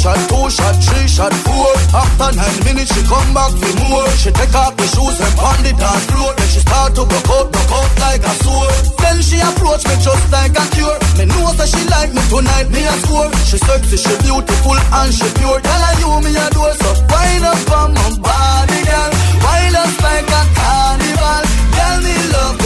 shot, 0.09 0.29
two 0.29 0.51
shot, 0.51 0.77
three 0.81 1.09
shot, 1.09 1.35
four. 1.45 1.73
After 1.93 2.31
nine 2.37 2.59
minutes, 2.65 2.95
she 2.95 3.03
come 3.05 3.35
back 3.35 3.53
for 3.53 3.73
more. 3.85 4.09
She 4.17 4.31
take 4.33 4.55
off 4.55 4.77
the 4.77 4.87
shoes 4.89 5.19
and 5.21 5.35
pound 5.37 5.65
the 5.65 5.73
dance 5.77 6.07
floor. 6.09 6.33
Then 6.37 6.49
she 6.49 6.61
start 6.61 6.95
to 6.97 7.05
broke 7.05 7.29
out, 7.29 7.53
broke 7.53 7.73
out 7.73 7.93
like 8.01 8.23
a 8.25 8.33
sword. 8.45 8.73
Then 9.03 9.17
she 9.21 9.37
approach 9.41 9.85
me 9.85 9.95
just 10.01 10.25
like 10.33 10.55
a 10.57 10.65
cure. 10.73 10.99
Me 11.19 11.25
know 11.29 11.53
that 11.53 11.69
she 11.69 11.83
like 11.93 12.13
me 12.15 12.23
tonight, 12.33 12.69
me 12.73 12.83
a 12.85 12.95
score. 13.05 13.29
She 13.45 13.59
sexy, 13.59 13.97
she 13.97 14.15
beautiful 14.25 14.79
and 14.79 15.13
she 15.13 15.29
pure. 15.37 15.61
Tell 15.61 15.83
her 15.85 15.95
you 16.01 16.11
me 16.25 16.31
a 16.37 16.47
door, 16.57 16.73
so 16.81 16.91
wind 17.13 17.45
up 17.45 17.71
on 17.77 17.91
my 17.93 18.09
body, 18.23 18.81
girl. 18.89 19.11
Wind 19.45 19.77
up 19.77 19.93
like 20.01 20.29
a 20.29 20.43
carnival. 20.57 21.43
Girl, 21.77 21.97
me 22.05 22.15
love 22.33 22.58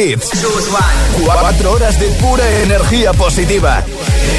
hits. 0.00 0.30
Cuatro 1.24 1.72
horas 1.72 1.98
de 2.00 2.06
pura 2.22 2.48
energía 2.62 3.12
positiva. 3.12 3.84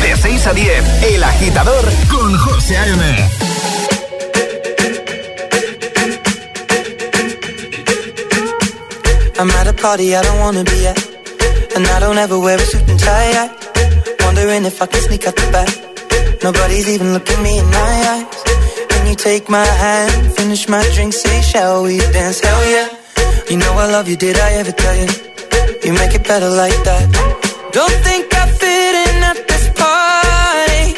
De 0.02 0.18
6 0.18 0.48
a 0.48 0.54
10, 0.54 1.04
El 1.14 1.24
Agitador 1.24 1.86
con 2.10 2.38
José 2.38 2.78
A.M. 2.78 3.30
I'm 9.40 9.50
at 9.52 9.68
a 9.68 9.74
party 9.74 10.16
I 10.16 10.22
don't 10.22 10.40
wanna 10.40 10.64
be 10.64 10.88
at. 10.88 10.98
And 11.76 11.88
I 11.88 12.00
don't 12.00 12.18
ever 12.18 12.40
wear 12.40 12.58
a 12.58 12.66
suit 12.66 12.88
and 12.90 13.00
tie. 13.00 13.50
Wondering 14.26 14.66
if 14.66 14.82
I 14.82 14.88
can 14.88 15.02
sneak 15.02 15.28
out 15.28 15.36
the 15.36 15.52
back. 15.52 15.70
Nobody's 16.44 16.88
even 16.90 17.14
looking 17.14 17.42
me 17.44 17.60
in 17.60 17.66
my 17.66 17.94
eyes. 18.14 18.26
Can 18.90 19.08
you 19.08 19.16
take 19.16 19.50
my 19.50 19.66
hand, 19.66 20.34
finish 20.34 20.68
my 20.68 20.84
drink, 20.96 21.14
say, 21.14 21.42
shall 21.42 21.84
we 21.84 21.98
dance? 21.98 22.40
Hell 22.40 22.64
yeah. 22.70 22.90
You 23.50 23.58
know 23.58 23.74
I 23.74 23.92
love 23.92 24.08
you, 24.08 24.16
did 24.16 24.38
I 24.38 24.54
ever 24.54 24.72
tell 24.72 24.96
you? 24.96 25.31
You 25.92 25.98
make 25.98 26.16
it 26.16 26.24
better 26.24 26.50
like 26.50 26.80
that. 26.86 27.06
Don't 27.74 27.98
think 28.08 28.34
I 28.34 28.48
fit 28.62 28.94
in 29.08 29.16
at 29.32 29.40
this 29.50 29.66
party. 29.76 30.96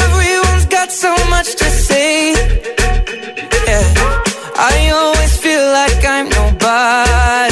Everyone's 0.00 0.66
got 0.66 0.92
so 0.92 1.16
much 1.30 1.54
to 1.56 1.64
say. 1.64 2.32
Yeah. 3.68 3.94
I 4.54 4.90
always 4.92 5.34
feel 5.38 5.64
like 5.72 6.04
I'm 6.04 6.28
nobody. 6.28 7.51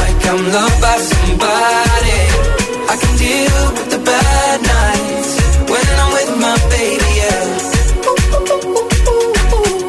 I'm 0.31 0.43
loved 0.55 0.81
by 0.81 0.95
somebody. 1.11 2.19
I 2.87 2.95
can 3.01 3.13
deal 3.17 3.57
with 3.75 3.89
the 3.91 3.99
bad 3.99 4.57
nights 4.63 5.31
when 5.71 5.85
I'm 6.01 6.11
with 6.15 6.31
my 6.39 6.55
baby, 6.71 7.11
yeah. 7.19 7.43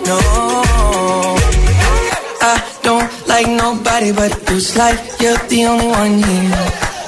No, 0.09 0.19
I 2.43 2.55
don't 2.83 3.09
like 3.29 3.47
nobody 3.47 4.11
but 4.11 4.33
you. 4.51 4.57
It's 4.57 4.77
like 4.77 4.99
you're 5.21 5.39
the 5.47 5.67
only 5.67 5.87
one 5.87 6.15
here. 6.27 6.51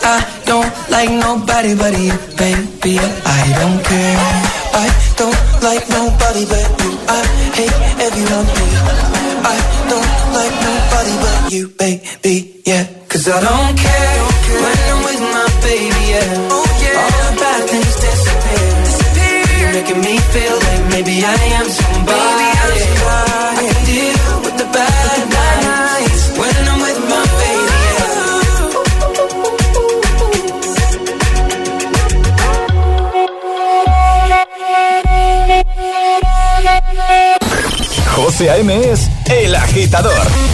I 0.07 0.23
don't 0.47 0.70
like 0.94 1.11
nobody 1.11 1.75
but 1.75 1.99
you, 1.99 2.14
baby. 2.38 2.99
I 3.03 3.42
don't 3.59 3.81
care. 3.83 4.16
I 4.79 4.87
don't 5.18 5.40
like 5.66 5.83
nobody 5.90 6.44
but 6.47 6.66
you. 6.83 6.92
I 7.11 7.20
hate 7.59 7.79
everyone 7.99 8.47
here. 8.47 8.83
I 9.42 9.57
don't 9.90 10.12
like 10.38 10.55
nobody 10.70 11.14
but 11.25 11.53
you, 11.53 11.68
baby. 11.68 12.62
Yeah, 12.64 12.87
cause 13.14 13.29
I 13.29 13.38
don't 13.46 13.77
care 13.79 14.20
when 14.62 14.79
I'm 14.90 15.00
with 15.07 15.22
my 15.35 15.46
baby. 15.62 16.05
Yeah, 16.11 16.50
All 16.50 17.12
the 17.22 17.31
bad 17.42 17.62
things 17.70 17.94
disappear. 18.05 18.70
You're 19.61 19.74
making 19.79 20.00
me 20.07 20.14
feel 20.35 20.57
like 20.66 20.83
maybe 20.94 21.14
I 21.22 21.38
am 21.59 21.66
somebody. 21.81 22.48
I 23.07 23.62
can 23.62 23.79
deal 23.87 24.35
with 24.44 24.57
the 24.62 24.68
bad 24.77 25.20
nights 25.38 26.22
when 26.38 26.55
I'm 26.70 26.81
with 26.87 27.00
my 27.12 27.24
baby. 27.40 27.72
José 38.16 38.48
A.M. 38.50 38.70
es 38.70 39.09
El 39.29 39.55
Agitador. 39.55 40.53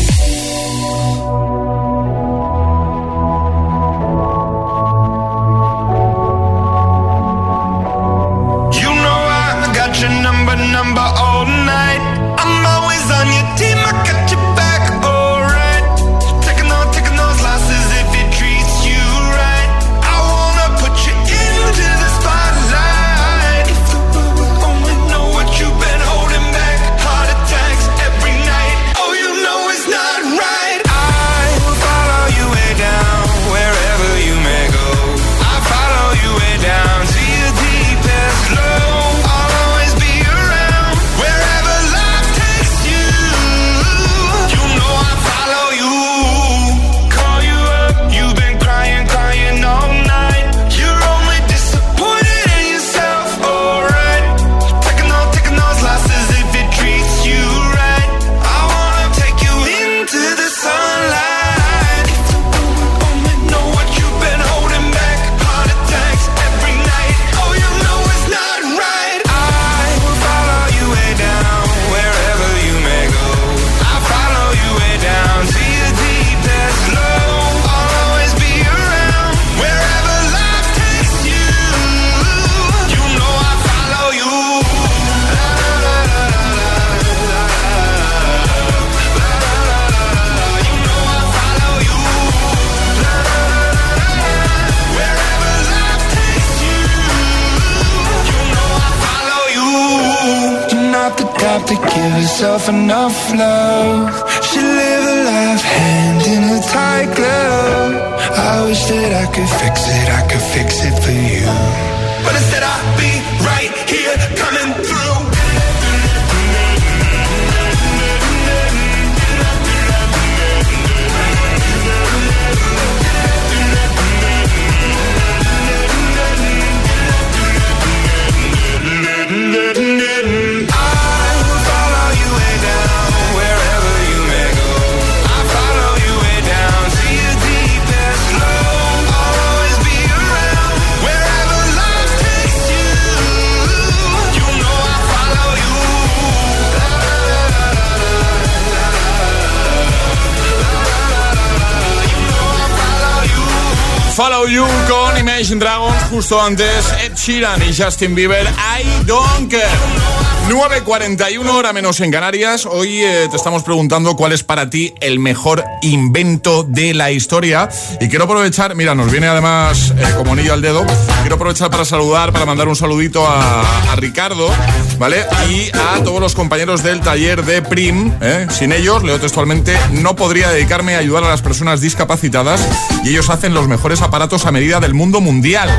Follow 154.15 154.45
You 154.45 154.65
con 154.89 155.17
Imagine 155.17 155.59
Dragons, 155.59 155.95
justo 156.09 156.39
antes 156.39 156.91
Ed 157.01 157.15
Sheeran 157.15 157.61
y 157.61 157.73
Justin 157.73 158.13
Bieber, 158.13 158.45
I 158.45 159.05
Don't 159.05 159.49
Care. 159.49 160.10
9.41 160.49 161.47
hora 161.49 161.71
menos 161.73 161.99
en 162.01 162.11
Canarias. 162.11 162.65
Hoy 162.65 163.01
eh, 163.01 163.27
te 163.29 163.37
estamos 163.37 163.63
preguntando 163.63 164.15
cuál 164.15 164.31
es 164.31 164.43
para 164.43 164.69
ti 164.69 164.93
el 164.99 165.19
mejor 165.19 165.63
invento 165.81 166.63
de 166.63 166.93
la 166.93 167.11
historia. 167.11 167.69
Y 167.99 168.09
quiero 168.09 168.25
aprovechar, 168.25 168.75
mira, 168.75 168.95
nos 168.95 169.11
viene 169.11 169.27
además 169.27 169.93
eh, 169.97 170.03
como 170.17 170.33
anillo 170.33 170.53
al 170.53 170.61
dedo. 170.61 170.85
Quiero 171.21 171.35
aprovechar 171.35 171.69
para 171.69 171.85
saludar, 171.85 172.33
para 172.33 172.45
mandar 172.45 172.67
un 172.67 172.75
saludito 172.75 173.25
a, 173.25 173.63
Ricardo. 173.95 174.49
¿vale? 174.97 175.25
Y 175.49 175.69
a 175.77 176.03
todos 176.03 176.19
los 176.19 176.35
compañeros 176.35 176.83
del 176.83 177.01
taller 177.01 177.45
de 177.45 177.61
Prim. 177.61 178.13
¿eh? 178.21 178.47
Sin 178.51 178.71
ellos, 178.71 179.03
leo 179.03 179.19
textualmente, 179.19 179.77
no 179.91 180.15
podría 180.15 180.49
dedicarme 180.49 180.95
a 180.95 180.99
ayudar 180.99 181.23
a 181.23 181.29
las 181.29 181.41
personas 181.41 181.81
discapacitadas 181.81 182.67
y 183.03 183.09
ellos 183.09 183.29
hacen 183.29 183.53
los 183.53 183.67
mejores 183.67 184.01
aparatos 184.01 184.45
a 184.45 184.51
medida 184.51 184.79
del 184.79 184.93
mundo 184.93 185.21
mundial. 185.21 185.69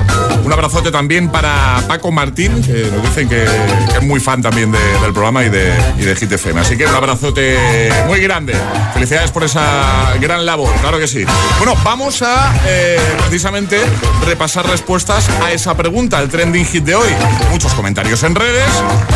Un 0.45 0.53
abrazote 0.53 0.91
también 0.91 1.29
para 1.29 1.83
Paco 1.87 2.11
Martín, 2.11 2.63
que 2.63 2.91
nos 2.91 3.03
dicen 3.03 3.29
que, 3.29 3.45
es 3.45 4.03
muy 4.03 4.21
fan 4.21 4.43
de- 4.55 4.67
del 4.67 5.13
programa 5.13 5.43
y 5.45 5.49
de, 5.49 5.73
y 5.99 6.03
de 6.03 6.15
Hit 6.15 6.31
FM. 6.33 6.61
Así 6.61 6.77
que 6.77 6.87
un 6.87 6.95
abrazote 6.95 7.91
muy 8.07 8.21
grande. 8.21 8.55
Felicidades 8.93 9.31
por 9.31 9.45
esa 9.45 10.15
gran 10.21 10.45
labor, 10.45 10.73
claro 10.81 10.99
que 10.99 11.09
sí. 11.09 11.25
Bueno, 11.59 11.75
vamos 11.83 12.23
a 12.23 12.53
eh, 12.67 12.99
precisamente 13.21 13.81
repasar 14.27 14.67
respuestas 14.69 15.29
a 15.43 15.53
esa 15.53 15.75
pregunta, 15.77 16.19
el 16.21 16.29
trending 16.29 16.67
hit 16.67 16.85
de 16.85 16.95
hoy. 16.95 17.09
Muchos 17.51 17.73
comentarios 17.75 18.23
en 18.25 18.35
redes 18.35 18.69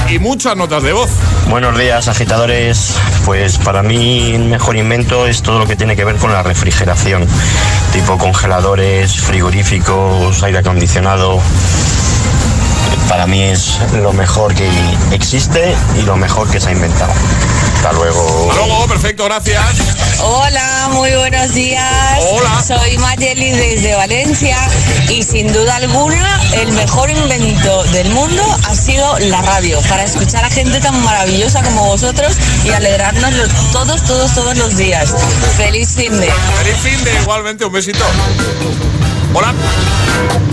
y 0.08 0.18
muchas 0.18 0.56
notas 0.56 0.82
de 0.82 0.92
voz. 0.92 1.10
Buenos 1.50 1.78
días, 1.78 2.08
agitadores. 2.08 2.94
Pues 3.24 3.58
para 3.58 3.82
mí 3.82 4.32
el 4.34 4.44
mejor 4.46 4.76
invento 4.76 5.26
es 5.26 5.42
todo 5.42 5.58
lo 5.58 5.66
que 5.66 5.76
tiene 5.76 5.96
que 5.96 6.04
ver 6.04 6.16
con 6.16 6.32
la 6.32 6.42
refrigeración, 6.42 7.26
tipo 7.92 8.16
congeladores, 8.18 9.16
frigoríficos, 9.20 10.42
aire 10.42 10.58
acondicionado. 10.58 11.40
Para 13.08 13.26
mí 13.26 13.40
es 13.42 13.78
lo 13.92 14.12
mejor 14.12 14.54
que 14.54 14.68
existe 15.12 15.74
y 15.98 16.02
lo 16.02 16.16
mejor 16.16 16.50
que 16.50 16.60
se 16.60 16.68
ha 16.68 16.72
inventado. 16.72 17.12
Hasta 17.76 17.92
luego. 17.92 18.48
Hasta 18.50 18.66
luego, 18.66 18.86
perfecto, 18.88 19.24
gracias. 19.24 19.62
Hola, 20.20 20.88
muy 20.92 21.10
buenos 21.14 21.54
días. 21.54 22.18
Hola. 22.32 22.60
Soy 22.66 22.98
Mayeli 22.98 23.50
desde 23.52 23.94
Valencia 23.94 24.56
y 25.08 25.22
sin 25.22 25.52
duda 25.52 25.76
alguna 25.76 26.40
el 26.54 26.72
mejor 26.72 27.08
invento 27.10 27.84
del 27.84 28.10
mundo 28.10 28.42
ha 28.68 28.74
sido 28.74 29.18
la 29.20 29.40
radio 29.42 29.80
para 29.88 30.02
escuchar 30.04 30.44
a 30.44 30.50
gente 30.50 30.80
tan 30.80 31.00
maravillosa 31.04 31.62
como 31.62 31.86
vosotros 31.86 32.32
y 32.64 32.70
alegrarnos 32.70 33.32
los- 33.34 33.70
todos, 33.72 34.02
todos, 34.04 34.34
todos 34.34 34.56
los 34.58 34.76
días. 34.76 35.14
Feliz 35.56 35.94
fin 35.94 36.12
de. 36.20 36.30
Feliz 36.58 36.76
fin 36.82 37.04
de 37.04 37.14
igualmente, 37.22 37.64
un 37.64 37.72
besito. 37.72 38.04
Hola. 39.32 39.54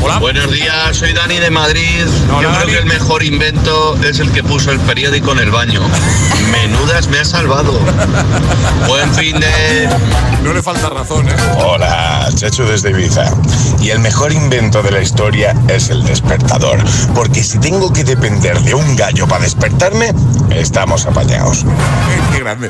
Hola. 0.02 0.20
Buenos 0.20 0.52
días, 0.52 0.98
soy 0.98 1.14
Dani 1.14 1.40
de 1.40 1.50
Madrid. 1.50 2.04
Hola, 2.30 2.42
Yo 2.42 2.50
creo 2.50 2.52
Dani. 2.60 2.72
que 2.74 2.78
el 2.80 2.86
mejor 2.86 3.24
invento 3.24 3.98
es 4.04 4.20
el 4.20 4.32
que 4.32 4.44
puso 4.44 4.72
el 4.72 4.80
periódico 4.82 5.32
en 5.32 5.40
el 5.40 5.52
baño. 5.52 5.82
Menudas 6.52 7.08
me 7.08 7.20
ha 7.20 7.26
salvado. 7.26 7.80
Buen 8.88 9.14
fin 9.14 9.40
de. 9.40 9.88
No 10.44 10.54
le 10.54 10.62
falta 10.62 10.90
razón, 10.90 11.28
¿eh? 11.30 11.34
Hola, 11.66 12.28
Chechu 12.36 12.64
desde 12.64 12.90
Ibiza. 12.90 13.34
Y 13.82 13.92
el 13.92 14.00
mejor 14.00 14.34
invento 14.34 14.82
de 14.84 14.92
la 14.92 15.02
historia 15.02 15.56
es 15.70 15.90
el 15.90 16.04
despertador. 16.04 16.80
Porque 17.16 17.44
si 17.44 17.60
tengo 17.60 17.92
que 17.94 18.04
depender 18.04 18.60
de 18.62 18.74
un 18.74 18.96
gallo 18.98 19.26
para 19.28 19.44
despertarme, 19.44 20.14
estamos 20.52 21.06
apañados. 21.06 21.66
Qué 22.34 22.40
grande. 22.40 22.70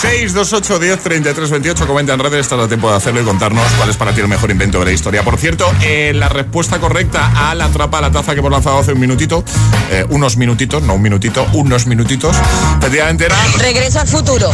628 0.00 0.78
10 0.80 0.98
33 1.02 1.50
28. 1.50 1.86
Comenta 1.86 2.14
en 2.14 2.18
redes, 2.20 2.40
está 2.40 2.56
el 2.60 2.66
tiempo 2.68 2.90
de 2.90 2.96
hacerlo 2.96 3.20
y 3.20 3.24
contarnos 3.24 3.64
cuál 3.76 3.90
es 3.90 3.96
para 3.96 4.12
ti 4.12 4.20
el 4.20 4.28
mejor 4.28 4.50
invento 4.50 4.80
de 4.80 4.86
la 4.86 4.92
historia. 4.92 5.22
Por 5.22 5.38
cierto, 5.38 5.72
eh, 5.82 6.12
la 6.24 6.30
respuesta 6.30 6.80
correcta 6.80 7.50
a 7.50 7.54
la 7.54 7.68
trapa, 7.68 8.00
la 8.00 8.10
taza 8.10 8.32
que 8.32 8.38
hemos 8.38 8.50
lanzado 8.50 8.78
hace 8.78 8.94
un 8.94 9.00
minutito, 9.00 9.44
eh, 9.90 10.06
unos 10.08 10.38
minutitos, 10.38 10.82
no 10.82 10.94
un 10.94 11.02
minutito, 11.02 11.46
unos 11.52 11.86
minutitos, 11.86 12.34
efectivamente 12.78 13.26
era. 13.26 13.36
Regreso 13.58 14.00
al 14.00 14.08
futuro. 14.08 14.50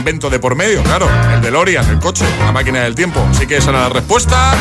Invento 0.00 0.30
de 0.30 0.38
por 0.38 0.54
medio, 0.54 0.82
claro. 0.82 1.06
El 1.34 1.42
DeLorean, 1.42 1.86
el 1.90 1.98
coche, 1.98 2.24
la 2.42 2.52
máquina 2.52 2.80
del 2.80 2.94
tiempo. 2.94 3.22
Así 3.30 3.46
que 3.46 3.58
esa 3.58 3.68
era 3.68 3.80
la 3.80 3.88
respuesta. 3.90 4.54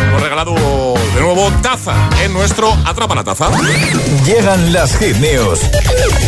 Hemos 0.00 0.22
regalado 0.22 0.54
de 0.54 1.20
nuevo 1.20 1.50
taza 1.62 1.94
en 2.22 2.32
nuestro 2.32 2.72
Atrapa 2.86 3.14
la 3.14 3.24
Taza. 3.24 3.50
Llegan 4.24 4.72
las 4.72 4.96
hit 4.96 5.16
news. 5.16 5.60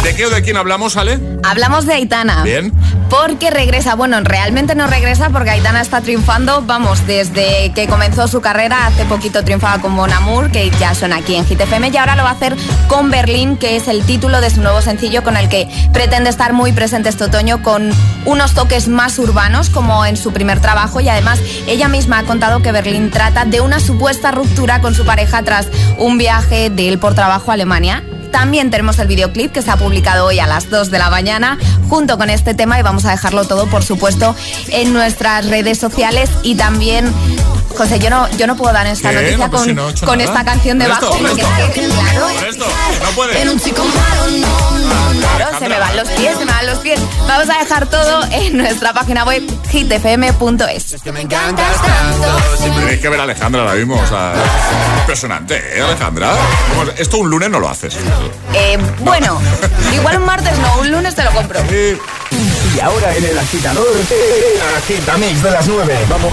¿De 0.02 0.14
qué 0.14 0.26
o 0.26 0.30
de 0.30 0.42
quién 0.42 0.58
hablamos, 0.58 0.96
Ale? 0.96 1.18
Hablamos 1.42 1.86
de 1.86 1.94
Aitana. 1.94 2.42
Bien. 2.42 2.72
Porque 3.08 3.50
regresa, 3.50 3.94
bueno, 3.94 4.20
realmente 4.22 4.74
no 4.74 4.86
regresa 4.86 5.30
porque 5.30 5.50
Aitana 5.50 5.80
está 5.80 6.00
triunfando, 6.00 6.62
vamos, 6.62 7.06
desde 7.06 7.72
que 7.74 7.88
comenzó 7.88 8.28
su 8.28 8.40
carrera, 8.40 8.86
hace 8.86 9.04
poquito 9.04 9.42
triunfaba 9.44 9.80
con 9.80 9.92
Mon 9.92 10.12
Amour, 10.12 10.52
que 10.52 10.70
ya 10.78 10.94
son 10.94 11.12
aquí 11.12 11.34
en 11.34 11.44
Hit 11.44 11.60
FM, 11.60 11.88
y 11.88 11.96
ahora 11.96 12.14
lo 12.14 12.22
va 12.22 12.30
a 12.30 12.34
hacer 12.34 12.56
con 12.86 13.10
Berlín, 13.10 13.56
que 13.56 13.74
es 13.76 13.88
el 13.88 14.04
título 14.04 14.40
de 14.40 14.50
su 14.50 14.62
nuevo 14.62 14.80
sencillo 14.80 15.24
con 15.24 15.36
el 15.36 15.48
que 15.48 15.68
pretende 15.92 16.30
estar 16.30 16.52
muy 16.52 16.72
presente 16.72 17.08
este 17.08 17.24
otoño 17.24 17.62
con 17.64 17.90
unos 18.26 18.49
toques 18.54 18.88
más 18.88 19.18
urbanos 19.18 19.70
como 19.70 20.04
en 20.04 20.16
su 20.16 20.32
primer 20.32 20.60
trabajo 20.60 21.00
y 21.00 21.08
además 21.08 21.40
ella 21.66 21.88
misma 21.88 22.18
ha 22.18 22.22
contado 22.24 22.62
que 22.62 22.72
Berlín 22.72 23.10
trata 23.10 23.44
de 23.44 23.60
una 23.60 23.80
supuesta 23.80 24.30
ruptura 24.30 24.80
con 24.80 24.94
su 24.94 25.04
pareja 25.04 25.42
tras 25.42 25.68
un 25.98 26.18
viaje 26.18 26.70
de 26.70 26.88
él 26.88 26.98
por 26.98 27.14
trabajo 27.14 27.50
a 27.50 27.54
Alemania. 27.54 28.04
También 28.30 28.70
tenemos 28.70 28.98
el 28.98 29.08
videoclip 29.08 29.52
que 29.52 29.62
se 29.62 29.70
ha 29.70 29.76
publicado 29.76 30.26
hoy 30.26 30.38
a 30.38 30.46
las 30.46 30.70
2 30.70 30.90
de 30.90 30.98
la 30.98 31.10
mañana 31.10 31.58
junto 31.88 32.16
con 32.16 32.30
este 32.30 32.54
tema 32.54 32.78
y 32.78 32.82
vamos 32.82 33.04
a 33.04 33.10
dejarlo 33.10 33.44
todo, 33.44 33.66
por 33.66 33.82
supuesto, 33.82 34.36
en 34.68 34.92
nuestras 34.92 35.46
redes 35.46 35.78
sociales 35.78 36.30
y 36.42 36.54
también... 36.54 37.12
José, 37.80 37.98
yo 37.98 38.10
no, 38.10 38.28
yo 38.36 38.46
no 38.46 38.58
puedo 38.58 38.74
dar 38.74 38.86
esta 38.86 39.08
¿Qué? 39.08 39.14
noticia 39.16 39.38
No, 39.38 39.50
pues 39.50 39.60
con, 39.62 39.68
si 39.70 39.74
no 39.74 39.88
he 39.88 39.90
hecho 39.92 40.04
con 40.04 40.20
esta 40.20 40.44
canción 40.44 40.78
Con 40.78 40.86
debajo. 40.86 41.14
esto, 41.14 41.26
esto. 41.28 41.48
es 41.64 41.70
que, 41.70 41.88
claro, 41.88 42.28
esto, 42.28 42.66
no 43.02 43.10
puede. 43.12 43.40
Era 43.40 43.50
un 43.50 43.58
chico 43.58 43.82
malo, 43.82 44.30
no, 44.38 44.78
no, 44.78 45.20
Claro, 45.36 45.58
se 45.58 45.66
me 45.66 45.78
van 45.78 45.96
los 45.96 46.08
pies, 46.10 46.36
se 46.38 46.44
me 46.44 46.52
van 46.52 46.66
los 46.66 46.78
pies. 46.80 47.00
Vamos 47.26 47.48
a 47.48 47.58
dejar 47.58 47.86
todo 47.86 48.22
en 48.32 48.58
nuestra 48.58 48.92
página 48.92 49.24
web 49.24 49.42
hitfm.es. 49.70 50.96
Tenéis 51.02 53.00
que 53.00 53.08
ver 53.08 53.20
a 53.20 53.22
Alejandra 53.22 53.62
ahora 53.62 53.74
mismo, 53.76 53.98
o 53.98 54.06
sea, 54.06 54.34
impresionante, 55.00 55.78
¿eh, 55.78 55.80
Alejandra? 55.80 56.32
Esto 56.98 57.16
un 57.16 57.30
lunes 57.30 57.48
no 57.48 57.60
lo 57.60 57.68
haces. 57.70 57.96
Eh, 58.52 58.76
bueno, 58.98 59.40
igual 59.94 60.18
un 60.18 60.26
martes 60.26 60.58
no, 60.58 60.80
un 60.80 60.90
lunes 60.90 61.14
te 61.14 61.22
lo 61.24 61.30
compro. 61.30 61.60
Y 61.70 62.78
ahora 62.80 63.16
en 63.16 63.24
el 63.24 63.38
agitador, 63.38 63.86
el 63.88 64.76
agitamix 64.76 65.42
de 65.42 65.50
las 65.50 65.66
9. 65.66 65.98
Vamos. 66.08 66.32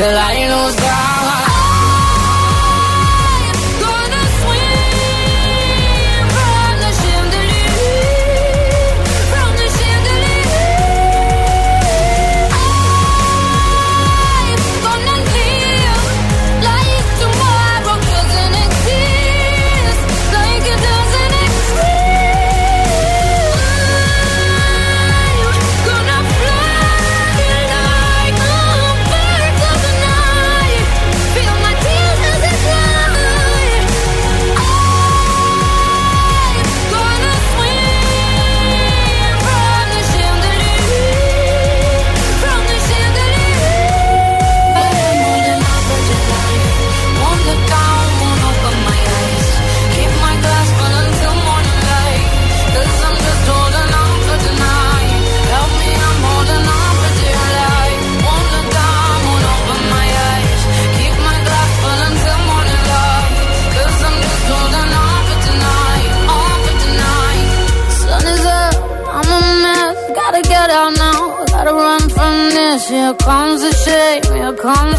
Till 0.00 0.16
I 0.16 0.49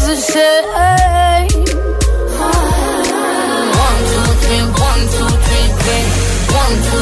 comes 0.00 0.04
the 0.04 0.16
shame. 0.16 1.72
One, 3.84 4.02
two, 4.12 4.28
three, 4.42 4.64
one, 4.88 5.02
two, 5.14 5.30
three, 5.44 5.68
drink. 5.82 6.08
One, 6.60 6.76
two, 6.88 7.01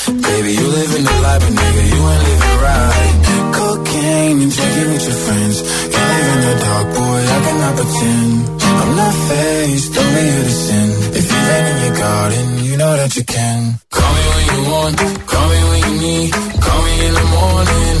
Baby, 0.19 0.51
you 0.59 0.67
living 0.67 1.05
the 1.05 1.17
life, 1.23 1.39
but 1.39 1.53
nigga, 1.55 1.83
you 1.93 2.01
ain't 2.11 2.23
living 2.27 2.57
right. 2.67 3.15
Cocaine 3.55 4.41
and 4.41 4.51
drinking 4.51 4.89
with 4.91 5.05
your 5.07 5.19
friends. 5.25 5.55
You 5.93 6.01
live 6.11 6.27
in 6.33 6.39
the 6.47 6.55
dark, 6.65 6.87
boy, 6.99 7.19
I 7.35 7.37
cannot 7.45 7.73
pretend. 7.79 8.61
I'm 8.81 8.95
not 8.97 9.15
faced, 9.29 9.97
only 9.97 10.25
you 10.35 10.43
to 10.43 10.55
sin. 10.65 10.89
If 11.15 11.25
you 11.31 11.39
ain't 11.55 11.67
in 11.71 11.77
your 11.85 11.95
garden, 11.95 12.45
you 12.65 12.75
know 12.77 12.93
that 12.97 13.15
you 13.15 13.23
can. 13.23 13.79
Call 13.89 14.11
me 14.15 14.23
when 14.35 14.45
you 14.51 14.71
want, 14.71 14.97
call 15.31 15.47
me 15.47 15.59
when 15.69 15.79
you 15.87 15.93
need. 16.01 16.31
Call 16.33 16.81
me 16.83 16.93
in 17.07 17.13
the 17.13 17.27
morning, 17.37 18.00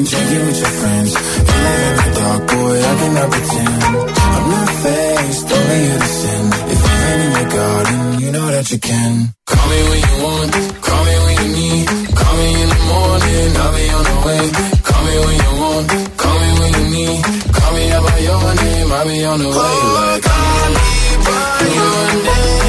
And 0.00 0.08
drinking 0.08 0.46
with 0.46 0.58
your 0.58 0.74
friends. 0.80 1.12
You 1.12 1.56
live 1.60 1.84
in 1.84 1.96
the 2.00 2.20
dark, 2.20 2.42
boy, 2.48 2.76
I 2.80 2.92
cannot 3.00 3.28
pretend. 3.32 3.82
I'm 4.32 4.46
not 4.48 4.70
faced, 4.80 5.52
only 5.52 5.82
to 6.00 6.08
sin. 6.20 6.44
If 6.72 6.80
you 6.86 6.96
ain't 7.04 7.20
in 7.20 7.32
your 7.36 7.48
garden, 7.52 8.20
you 8.22 8.32
know 8.32 8.46
that 8.48 8.66
you 8.72 8.78
can. 8.78 9.34
Call 9.44 9.66
me 9.68 9.78
when 9.90 10.00
you 10.08 10.16
want, 10.24 10.52
call 10.80 11.04
me 11.04 11.14
when 11.24 11.36
you 11.40 11.48
need. 11.60 11.86
Call 12.16 12.34
me 12.40 12.48
in 12.62 12.68
the 12.72 12.80
morning, 12.88 13.48
I'll 13.60 13.72
be 13.76 13.84
on 13.98 14.04
the 14.08 14.16
way. 14.24 14.44
Call 14.88 15.02
me 15.04 15.14
when 15.20 15.36
you 15.44 15.52
want, 15.60 15.86
call 16.16 16.36
me 16.40 16.50
when 16.60 16.72
you 16.80 16.84
need. 16.96 17.20
Call 17.60 17.72
me 17.76 17.84
by 17.92 18.18
your 18.24 18.54
name, 18.56 18.92
I'll 18.96 19.04
be 19.04 19.18
on 19.28 19.38
the 19.44 19.50
way. 19.52 19.76
Like, 20.00 20.22
call 20.24 20.68
me 20.80 20.88
by 21.28 21.60
your 21.76 22.24
name. 22.24 22.59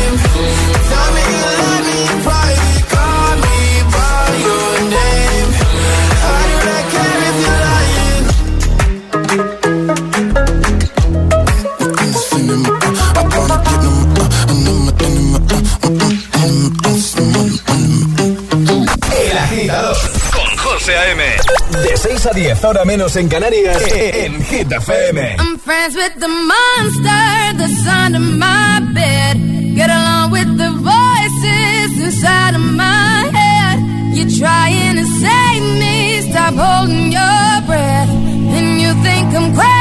A 22.31 22.33
10, 22.33 22.63
ahora 22.63 22.85
menos 22.85 23.15
en 23.15 23.27
Canarias, 23.27 23.81
en 23.93 24.41
Hit 24.43 24.71
FM. 24.71 25.35
I'm 25.39 25.57
friends 25.59 25.95
with 25.95 26.13
the 26.19 26.27
monster 26.27 27.57
that's 27.57 27.87
under 27.87 28.19
my 28.19 28.79
bed. 28.93 29.37
Get 29.75 29.89
along 29.89 30.31
with 30.31 30.57
the 30.57 30.71
voices 30.71 32.03
inside 32.03 32.55
of 32.55 32.61
my 32.61 33.29
head. 33.33 33.79
You're 34.15 34.29
trying 34.29 34.95
to 34.97 35.05
save 35.05 35.79
me, 35.79 36.21
stop 36.31 36.53
holding 36.55 37.11
your 37.11 37.61
breath. 37.65 38.09
And 38.09 38.81
you 38.81 38.93
think 39.03 39.33
I'm 39.33 39.53
crazy, 39.55 39.80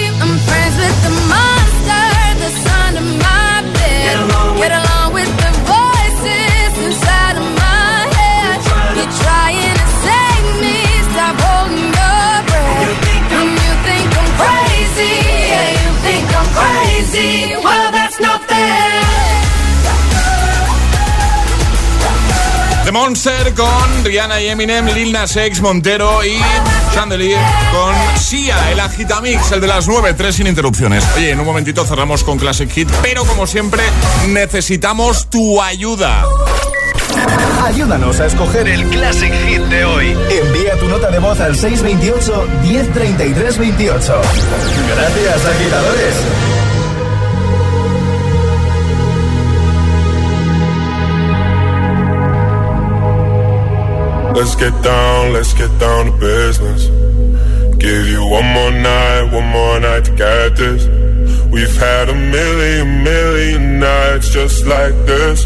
Crazy. 16.53 17.55
Well, 17.63 17.91
that's 17.91 18.19
not 18.19 18.41
fair. 18.47 19.01
The 22.85 22.91
Monster 22.91 23.53
con 23.53 24.03
Rihanna 24.03 24.41
y 24.41 24.47
Eminem, 24.47 24.87
Lil 24.87 25.11
Nas 25.11 25.35
X, 25.35 25.61
Montero 25.61 26.25
y 26.25 26.41
Chandelier 26.93 27.39
con 27.71 27.95
Sia, 28.19 28.71
el 28.71 28.79
agitamix, 28.79 29.51
el 29.51 29.61
de 29.61 29.67
las 29.67 29.87
9, 29.87 30.13
3 30.13 30.35
sin 30.35 30.47
interrupciones. 30.47 31.03
Oye, 31.15 31.31
en 31.31 31.39
un 31.39 31.45
momentito 31.45 31.85
cerramos 31.85 32.23
con 32.23 32.39
Classic 32.39 32.69
Hit, 32.69 32.89
pero 33.03 33.23
como 33.25 33.45
siempre 33.45 33.83
necesitamos 34.27 35.27
tu 35.29 35.61
ayuda. 35.61 36.25
Ayúdanos 37.63 38.19
a 38.19 38.25
escoger 38.25 38.67
el 38.67 38.83
Classic 38.89 39.33
Hit 39.45 39.61
de 39.63 39.85
hoy. 39.85 40.17
Envía 40.29 40.75
tu 40.77 40.87
nota 40.87 41.09
de 41.09 41.19
voz 41.19 41.39
al 41.39 41.55
628 41.55 42.47
1033 42.63 43.57
28. 43.57 44.21
Gracias, 44.95 45.45
agitadores. 45.45 46.15
Let's 54.35 54.55
get 54.55 54.73
down, 54.81 55.33
let's 55.33 55.53
get 55.53 55.69
down 55.79 56.05
to 56.05 56.11
business. 56.17 56.87
Give 57.77 58.07
you 58.07 58.25
one 58.25 58.45
more 58.45 58.71
night, 58.71 59.31
one 59.31 59.47
more 59.47 59.79
night 59.79 60.05
to 60.05 60.11
get 60.11 60.55
this. 60.55 60.87
We've 61.51 61.75
had 61.77 62.09
a 62.09 62.15
million, 62.15 63.03
million 63.03 63.79
nights 63.79 64.29
just 64.29 64.65
like 64.65 64.95
this. 65.05 65.45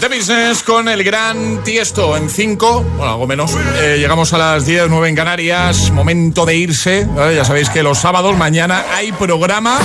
The 0.00 0.08
Business 0.08 0.62
con 0.62 0.88
el 0.88 1.02
gran 1.02 1.64
Tiesto 1.64 2.16
en 2.16 2.28
5, 2.28 2.82
bueno, 2.96 3.12
algo 3.12 3.26
menos. 3.26 3.52
Eh, 3.76 3.96
llegamos 3.98 4.32
a 4.34 4.38
las 4.38 4.66
10, 4.66 4.88
9 4.90 5.08
en 5.08 5.14
Canarias. 5.14 5.90
Momento 5.90 6.44
de 6.44 6.54
irse. 6.56 7.06
Ya 7.34 7.44
sabéis 7.44 7.70
que 7.70 7.82
los 7.82 7.98
sábados, 7.98 8.36
mañana 8.36 8.84
hay 8.92 9.12
programa. 9.12 9.78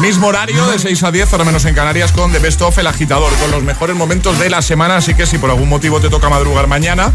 Mismo 0.00 0.28
horario, 0.28 0.66
de 0.66 0.78
6 0.78 1.02
a 1.02 1.10
10, 1.10 1.32
ahora 1.32 1.44
menos 1.44 1.64
en 1.64 1.74
Canarias, 1.74 2.12
con 2.12 2.30
The 2.30 2.38
Best 2.38 2.60
of 2.60 2.78
El 2.78 2.86
Agitador, 2.86 3.32
con 3.36 3.50
los 3.50 3.62
mejores 3.62 3.96
momentos 3.96 4.38
de 4.38 4.50
la 4.50 4.60
semana. 4.60 4.96
Así 4.96 5.14
que 5.14 5.26
si 5.26 5.38
por 5.38 5.50
algún 5.50 5.68
motivo 5.68 5.98
te 6.00 6.10
toca 6.10 6.28
madrugar 6.28 6.66
mañana, 6.66 7.12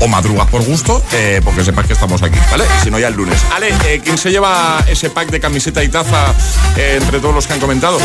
o 0.00 0.08
madrugas 0.08 0.48
por 0.48 0.62
gusto, 0.64 1.02
eh, 1.12 1.40
porque 1.44 1.64
sepas 1.64 1.86
que 1.86 1.92
estamos 1.92 2.22
aquí, 2.22 2.38
¿vale? 2.50 2.64
Si 2.82 2.90
no, 2.90 2.98
ya 2.98 3.08
el 3.08 3.14
lunes. 3.14 3.38
Ale, 3.54 3.68
eh, 3.86 4.00
¿quién 4.02 4.18
se 4.18 4.30
lleva 4.30 4.82
ese 4.88 5.10
pack 5.10 5.30
de 5.30 5.40
camiseta 5.40 5.82
y 5.84 5.88
taza 5.88 6.34
eh, 6.76 6.98
entre 7.00 7.20
todos 7.20 7.34
los 7.34 7.46
que 7.46 7.52
han 7.52 7.60
comentado? 7.60 7.98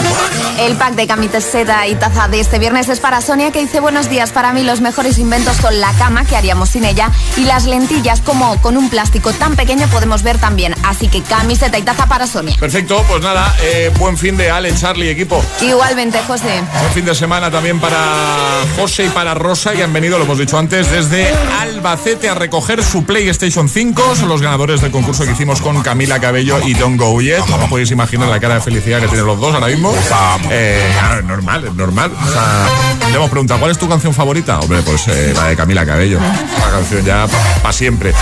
El 0.60 0.76
pack 0.76 0.96
de 0.96 1.08
camiseta 1.08 1.88
y 1.88 1.96
taza 1.96 2.28
de 2.28 2.40
este 2.40 2.60
viernes 2.60 2.90
es 2.90 3.00
para 3.00 3.22
Sonia 3.22 3.52
que 3.52 3.60
dice 3.60 3.80
buenos 3.80 4.10
días. 4.10 4.32
Para 4.32 4.54
mí 4.54 4.64
los 4.64 4.82
mejores 4.82 5.18
inventos 5.18 5.58
son 5.58 5.80
la 5.80 5.94
cama, 5.94 6.26
que 6.26 6.36
haríamos 6.36 6.70
sin 6.70 6.86
ella, 6.86 7.12
y 7.38 7.46
las 7.46 7.66
lentillas, 7.66 8.22
como 8.22 8.62
con 8.62 8.78
un 8.78 8.90
plástico 8.90 9.32
tan 9.34 9.56
pequeño 9.56 9.88
podemos 9.88 10.22
ver 10.22 10.38
también. 10.38 10.76
Así 10.84 11.08
que 11.08 11.22
camiseta 11.22 11.78
y 11.78 11.84
taza 11.84 12.08
para 12.08 12.28
Sonia. 12.28 12.58
Perfecto, 12.60 13.04
pues 13.08 13.22
nada, 13.22 13.56
eh, 13.62 13.92
buen 13.98 14.18
fin 14.18 14.36
de 14.36 14.52
Ale, 14.52 14.76
Charlie, 14.76 15.10
equipo. 15.10 15.44
Igualmente, 15.62 16.20
José. 16.28 16.62
Buen 16.80 16.94
fin 16.94 17.06
de 17.06 17.16
semana 17.16 17.50
también 17.50 17.80
para 17.80 17.98
José 18.76 19.06
y 19.06 19.10
para 19.10 19.34
Rosa, 19.34 19.74
que 19.74 19.84
han 19.84 19.94
venido, 19.94 20.18
lo 20.18 20.26
hemos 20.26 20.38
dicho 20.38 20.58
antes, 20.58 20.92
desde 20.92 21.34
Alba. 21.60 21.85
Albacete 21.86 22.28
a 22.28 22.34
recoger 22.34 22.84
su 22.84 23.04
PlayStation 23.06 23.70
5. 23.70 24.16
Son 24.16 24.28
los 24.28 24.42
ganadores 24.42 24.82
del 24.82 24.90
concurso 24.90 25.24
que 25.24 25.34
hicimos 25.34 25.62
con 25.62 25.80
Camila 25.84 26.20
Cabello 26.20 26.58
y 26.66 26.74
Don't 26.74 27.00
Go 27.00 27.22
Yet. 27.22 27.46
No 27.48 27.70
podéis 27.70 27.92
imaginar 27.92 28.28
la 28.28 28.40
cara 28.40 28.56
de 28.56 28.62
felicidad 28.62 29.00
que 29.00 29.08
tienen 29.08 29.28
los 29.28 29.40
dos 29.40 29.54
ahora 29.54 29.68
mismo. 29.68 29.94
Eh, 30.50 30.90
claro, 30.98 31.20
es 31.20 31.26
normal, 31.26 31.66
es 31.66 31.74
normal. 31.76 32.12
O 32.12 32.32
sea, 32.32 32.68
le 33.12 33.16
hemos 33.16 33.30
preguntado, 33.30 33.60
¿cuál 33.60 33.72
es 33.72 33.78
tu 33.78 33.88
canción 33.88 34.16
favorita? 34.16 34.60
Hombre, 34.62 34.82
pues 34.82 35.08
eh, 35.10 35.32
la 35.36 35.44
de 35.50 35.56
Camila 35.56 35.86
Cabello. 35.86 36.18
La 36.20 36.72
canción 36.72 37.06
ya 37.06 37.28
para 37.62 37.72
siempre. 37.72 38.14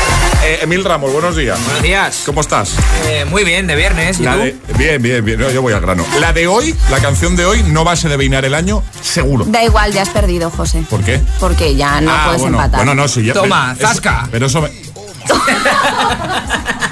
Eh, 0.44 0.60
Emil 0.64 0.84
Ramos, 0.84 1.14
buenos 1.14 1.38
días. 1.38 1.58
Buenos 1.64 1.84
días. 1.84 2.24
¿Cómo 2.26 2.42
estás? 2.42 2.74
Eh, 3.06 3.24
muy 3.30 3.46
bien, 3.46 3.66
de 3.66 3.78
viernes. 3.78 4.20
¿Y 4.20 4.24
La 4.24 4.34
tú? 4.34 4.40
de- 4.40 4.58
bien, 4.78 5.02
bien, 5.02 5.24
bien. 5.24 5.40
No, 5.40 5.50
yo 5.50 5.62
voy 5.62 5.72
al 5.72 5.80
grano. 5.80 6.04
La 6.20 6.34
de 6.34 6.48
hoy, 6.48 6.76
la 6.92 7.00
canción 7.00 7.38
de 7.38 7.46
hoy, 7.46 7.64
no 7.64 7.86
va 7.86 7.94
a 7.94 7.96
ser 7.96 8.12
de 8.12 8.18
Beinar 8.18 8.44
el 8.44 8.56
año, 8.56 8.84
seguro. 9.02 9.46
Da 9.48 9.64
igual, 9.64 9.94
ya 9.94 10.02
has 10.02 10.10
perdido, 10.10 10.52
José. 10.52 10.84
¿Por 10.90 11.00
qué? 11.02 11.22
Porque 11.40 11.76
ya 11.78 12.02
no 12.02 12.12
Ah, 12.12 12.24
puedes 12.26 12.42
bueno, 12.42 12.58
empatar. 12.58 12.80
Bueno, 12.86 12.94
no, 12.94 13.08
sí, 13.08 13.24
ya. 13.24 13.32
Toma, 13.54 13.76
zasca. 13.80 14.28
pero 14.32 14.46
eso 14.48 14.62
me. 14.62 14.70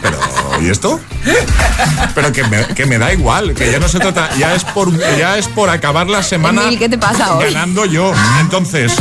pero, 0.01 0.18
¿y 0.62 0.70
esto? 0.70 0.99
Pero 2.16 2.32
que 2.32 2.43
me, 2.45 2.66
que 2.68 2.86
me 2.86 2.97
da 2.97 3.12
igual, 3.14 3.53
que 3.53 3.72
ya 3.72 3.80
no 3.80 3.88
se 3.88 3.99
trata, 3.99 4.30
ya 4.38 4.53
es 4.55 4.64
por, 4.64 4.91
ya 5.18 5.38
es 5.38 5.47
por 5.47 5.70
acabar 5.70 6.07
la 6.07 6.24
semana 6.24 6.64
Emil, 6.64 6.80
¿qué 6.80 6.89
te 6.89 6.97
pasa 6.97 7.36
hoy? 7.36 7.45
ganando 7.53 7.86
yo. 7.86 8.14
Entonces, 8.39 8.93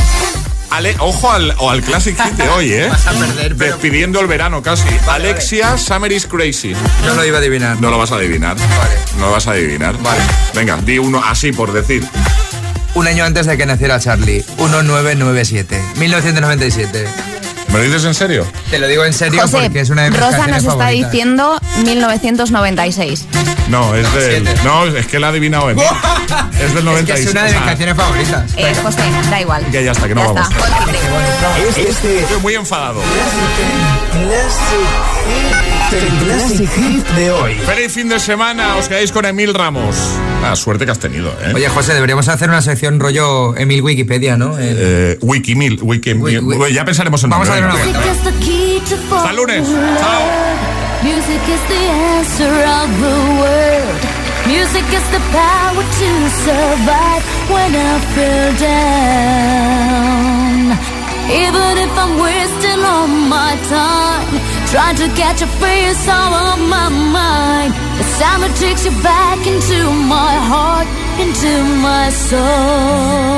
Ale- 0.71 0.95
ojo 0.99 1.31
al, 1.33 1.55
o 1.59 1.71
al 1.71 1.83
Classic 1.83 2.17
Hit 2.21 2.35
de 2.35 2.49
hoy, 2.49 2.73
¿eh? 2.73 2.89
Vas 2.89 3.07
a 3.07 3.13
perder, 3.13 3.57
pero- 3.57 3.73
Despidiendo 3.73 4.21
el 4.21 4.27
verano 4.27 4.63
casi. 4.63 4.89
Alexia, 5.09 5.77
Summer 5.79 6.13
is 6.13 6.27
Crazy. 6.27 6.75
No 7.07 7.15
lo 7.15 7.25
iba 7.25 7.39
a 7.39 7.41
adivinar. 7.41 7.81
No 7.81 7.91
lo 7.91 7.99
vas 7.99 8.13
a 8.13 8.17
adivinar. 8.17 8.57
No 9.19 9.27
lo 9.27 9.33
vas 9.33 9.47
a 9.49 9.53
adivinar. 9.53 9.97
Vale. 10.03 10.21
Venga, 10.55 10.77
di 10.77 10.99
uno 10.99 11.23
así 11.25 11.53
por 11.53 11.73
decir. 11.73 12.07
Un 12.95 13.07
año 13.07 13.25
antes 13.25 13.47
de 13.47 13.57
que 13.57 13.67
naciera 13.67 13.99
Charlie. 14.01 14.45
1997. 14.59 15.81
1997. 15.97 17.07
¿Me 17.73 17.79
lo 17.79 17.85
dices 17.85 18.05
en 18.05 18.15
serio? 18.15 18.45
Te 18.69 18.79
lo 18.81 18.89
digo 18.89 19.05
en 19.05 19.13
serio 19.13 19.43
José, 19.43 19.59
porque 19.63 19.81
es 19.81 19.91
una 19.91 20.03
de 20.03 20.11
mis 20.11 20.19
Rosa 20.19 20.47
nos 20.49 20.59
está 20.59 20.71
favoritas. 20.73 21.11
diciendo 21.13 21.59
1996. 21.85 23.27
No, 23.69 23.95
es 23.95 24.13
del. 24.13 24.45
Siete. 24.47 24.61
No, 24.65 24.87
es 24.87 25.07
que 25.07 25.21
la 25.21 25.29
ha 25.29 25.31
adivinado 25.31 25.71
él. 25.71 25.77
es 26.61 26.75
del 26.75 26.79
Es 26.79 26.85
96. 26.85 27.07
que 27.07 27.23
es 27.23 27.31
una 27.31 27.45
de 27.45 27.53
mis 27.53 27.63
canciones 27.63 27.97
favoritas. 27.97 28.51
Eh, 28.57 28.75
José, 28.83 29.03
da 29.31 29.41
igual. 29.41 29.65
Que 29.71 29.85
ya 29.85 29.93
está, 29.93 30.09
que 30.09 30.15
no 30.17 30.23
Ya 30.23 30.33
vamos. 30.33 30.49
está, 30.51 30.79
ponte. 30.79 31.81
Este 31.89 32.19
Estoy 32.23 32.41
muy 32.41 32.55
enfadado. 32.55 33.01
el 33.01 34.00
Classic 36.25 36.69
Hit 36.71 37.07
de 37.17 37.31
hoy. 37.31 37.55
Feliz 37.55 37.93
fin 37.93 38.09
de 38.09 38.19
semana, 38.21 38.77
os 38.77 38.89
quedáis 38.89 39.13
con 39.13 39.25
Emil 39.25 39.55
Ramos. 39.55 39.97
La 40.43 40.55
suerte 40.57 40.85
que 40.85 40.91
has 40.91 40.99
tenido, 40.99 41.31
¿eh? 41.45 41.53
Oye, 41.55 41.69
José, 41.69 41.95
deberíamos 41.95 42.29
hacer 42.29 42.49
una 42.49 42.61
sección 42.63 42.99
rollo 43.01 43.57
Emil 43.57 43.83
Wikipedia, 43.83 44.37
¿no? 44.37 44.59
El- 44.59 44.77
Eh, 44.81 45.19
Wikimil, 45.21 45.79
Wikimil. 45.83 46.41
Wi- 46.41 46.57
wi- 46.57 46.73
Ya 46.73 46.85
pensaremos 46.85 47.23
en 47.25 47.31
Vamos 47.31 47.49
a 47.49 47.55
ver 47.55 47.65
una 47.65 47.75
vuelta. 47.75 48.01
Hasta 48.01 49.31
el 49.31 49.37
lunes. 49.37 49.67
Chao. 49.69 50.21
Music 51.03 51.41
is 51.49 51.61
the 51.69 51.89
answer 52.19 52.53
of 52.67 52.89
the 53.01 53.17
world. 53.41 54.01
Music 54.47 54.85
is 54.93 55.05
the 55.11 55.21
power 55.33 55.85
to 55.85 56.11
survive 56.45 57.23
when 57.49 57.75
I 57.75 57.99
feel 58.15 58.53
down. 58.69 60.50
Even 61.31 61.79
if 61.79 61.93
I'm 61.97 62.19
wasting 62.19 62.83
all 62.83 63.07
my 63.07 63.55
time, 63.71 64.35
trying 64.67 64.97
to 64.97 65.07
catch 65.15 65.43
a 65.43 65.47
face 65.63 66.09
all 66.09 66.35
on 66.35 66.69
my 66.69 66.89
mind. 66.89 67.73
The 67.99 68.05
that 68.43 68.57
takes 68.59 68.85
you 68.85 68.91
back 69.03 69.47
into 69.47 69.79
my 70.11 70.35
heart, 70.51 70.89
into 71.23 71.53
my 71.87 72.11
soul. 72.11 73.31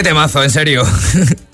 Qué 0.00 0.04
temazo, 0.04 0.42
en 0.42 0.48
serio. 0.48 0.82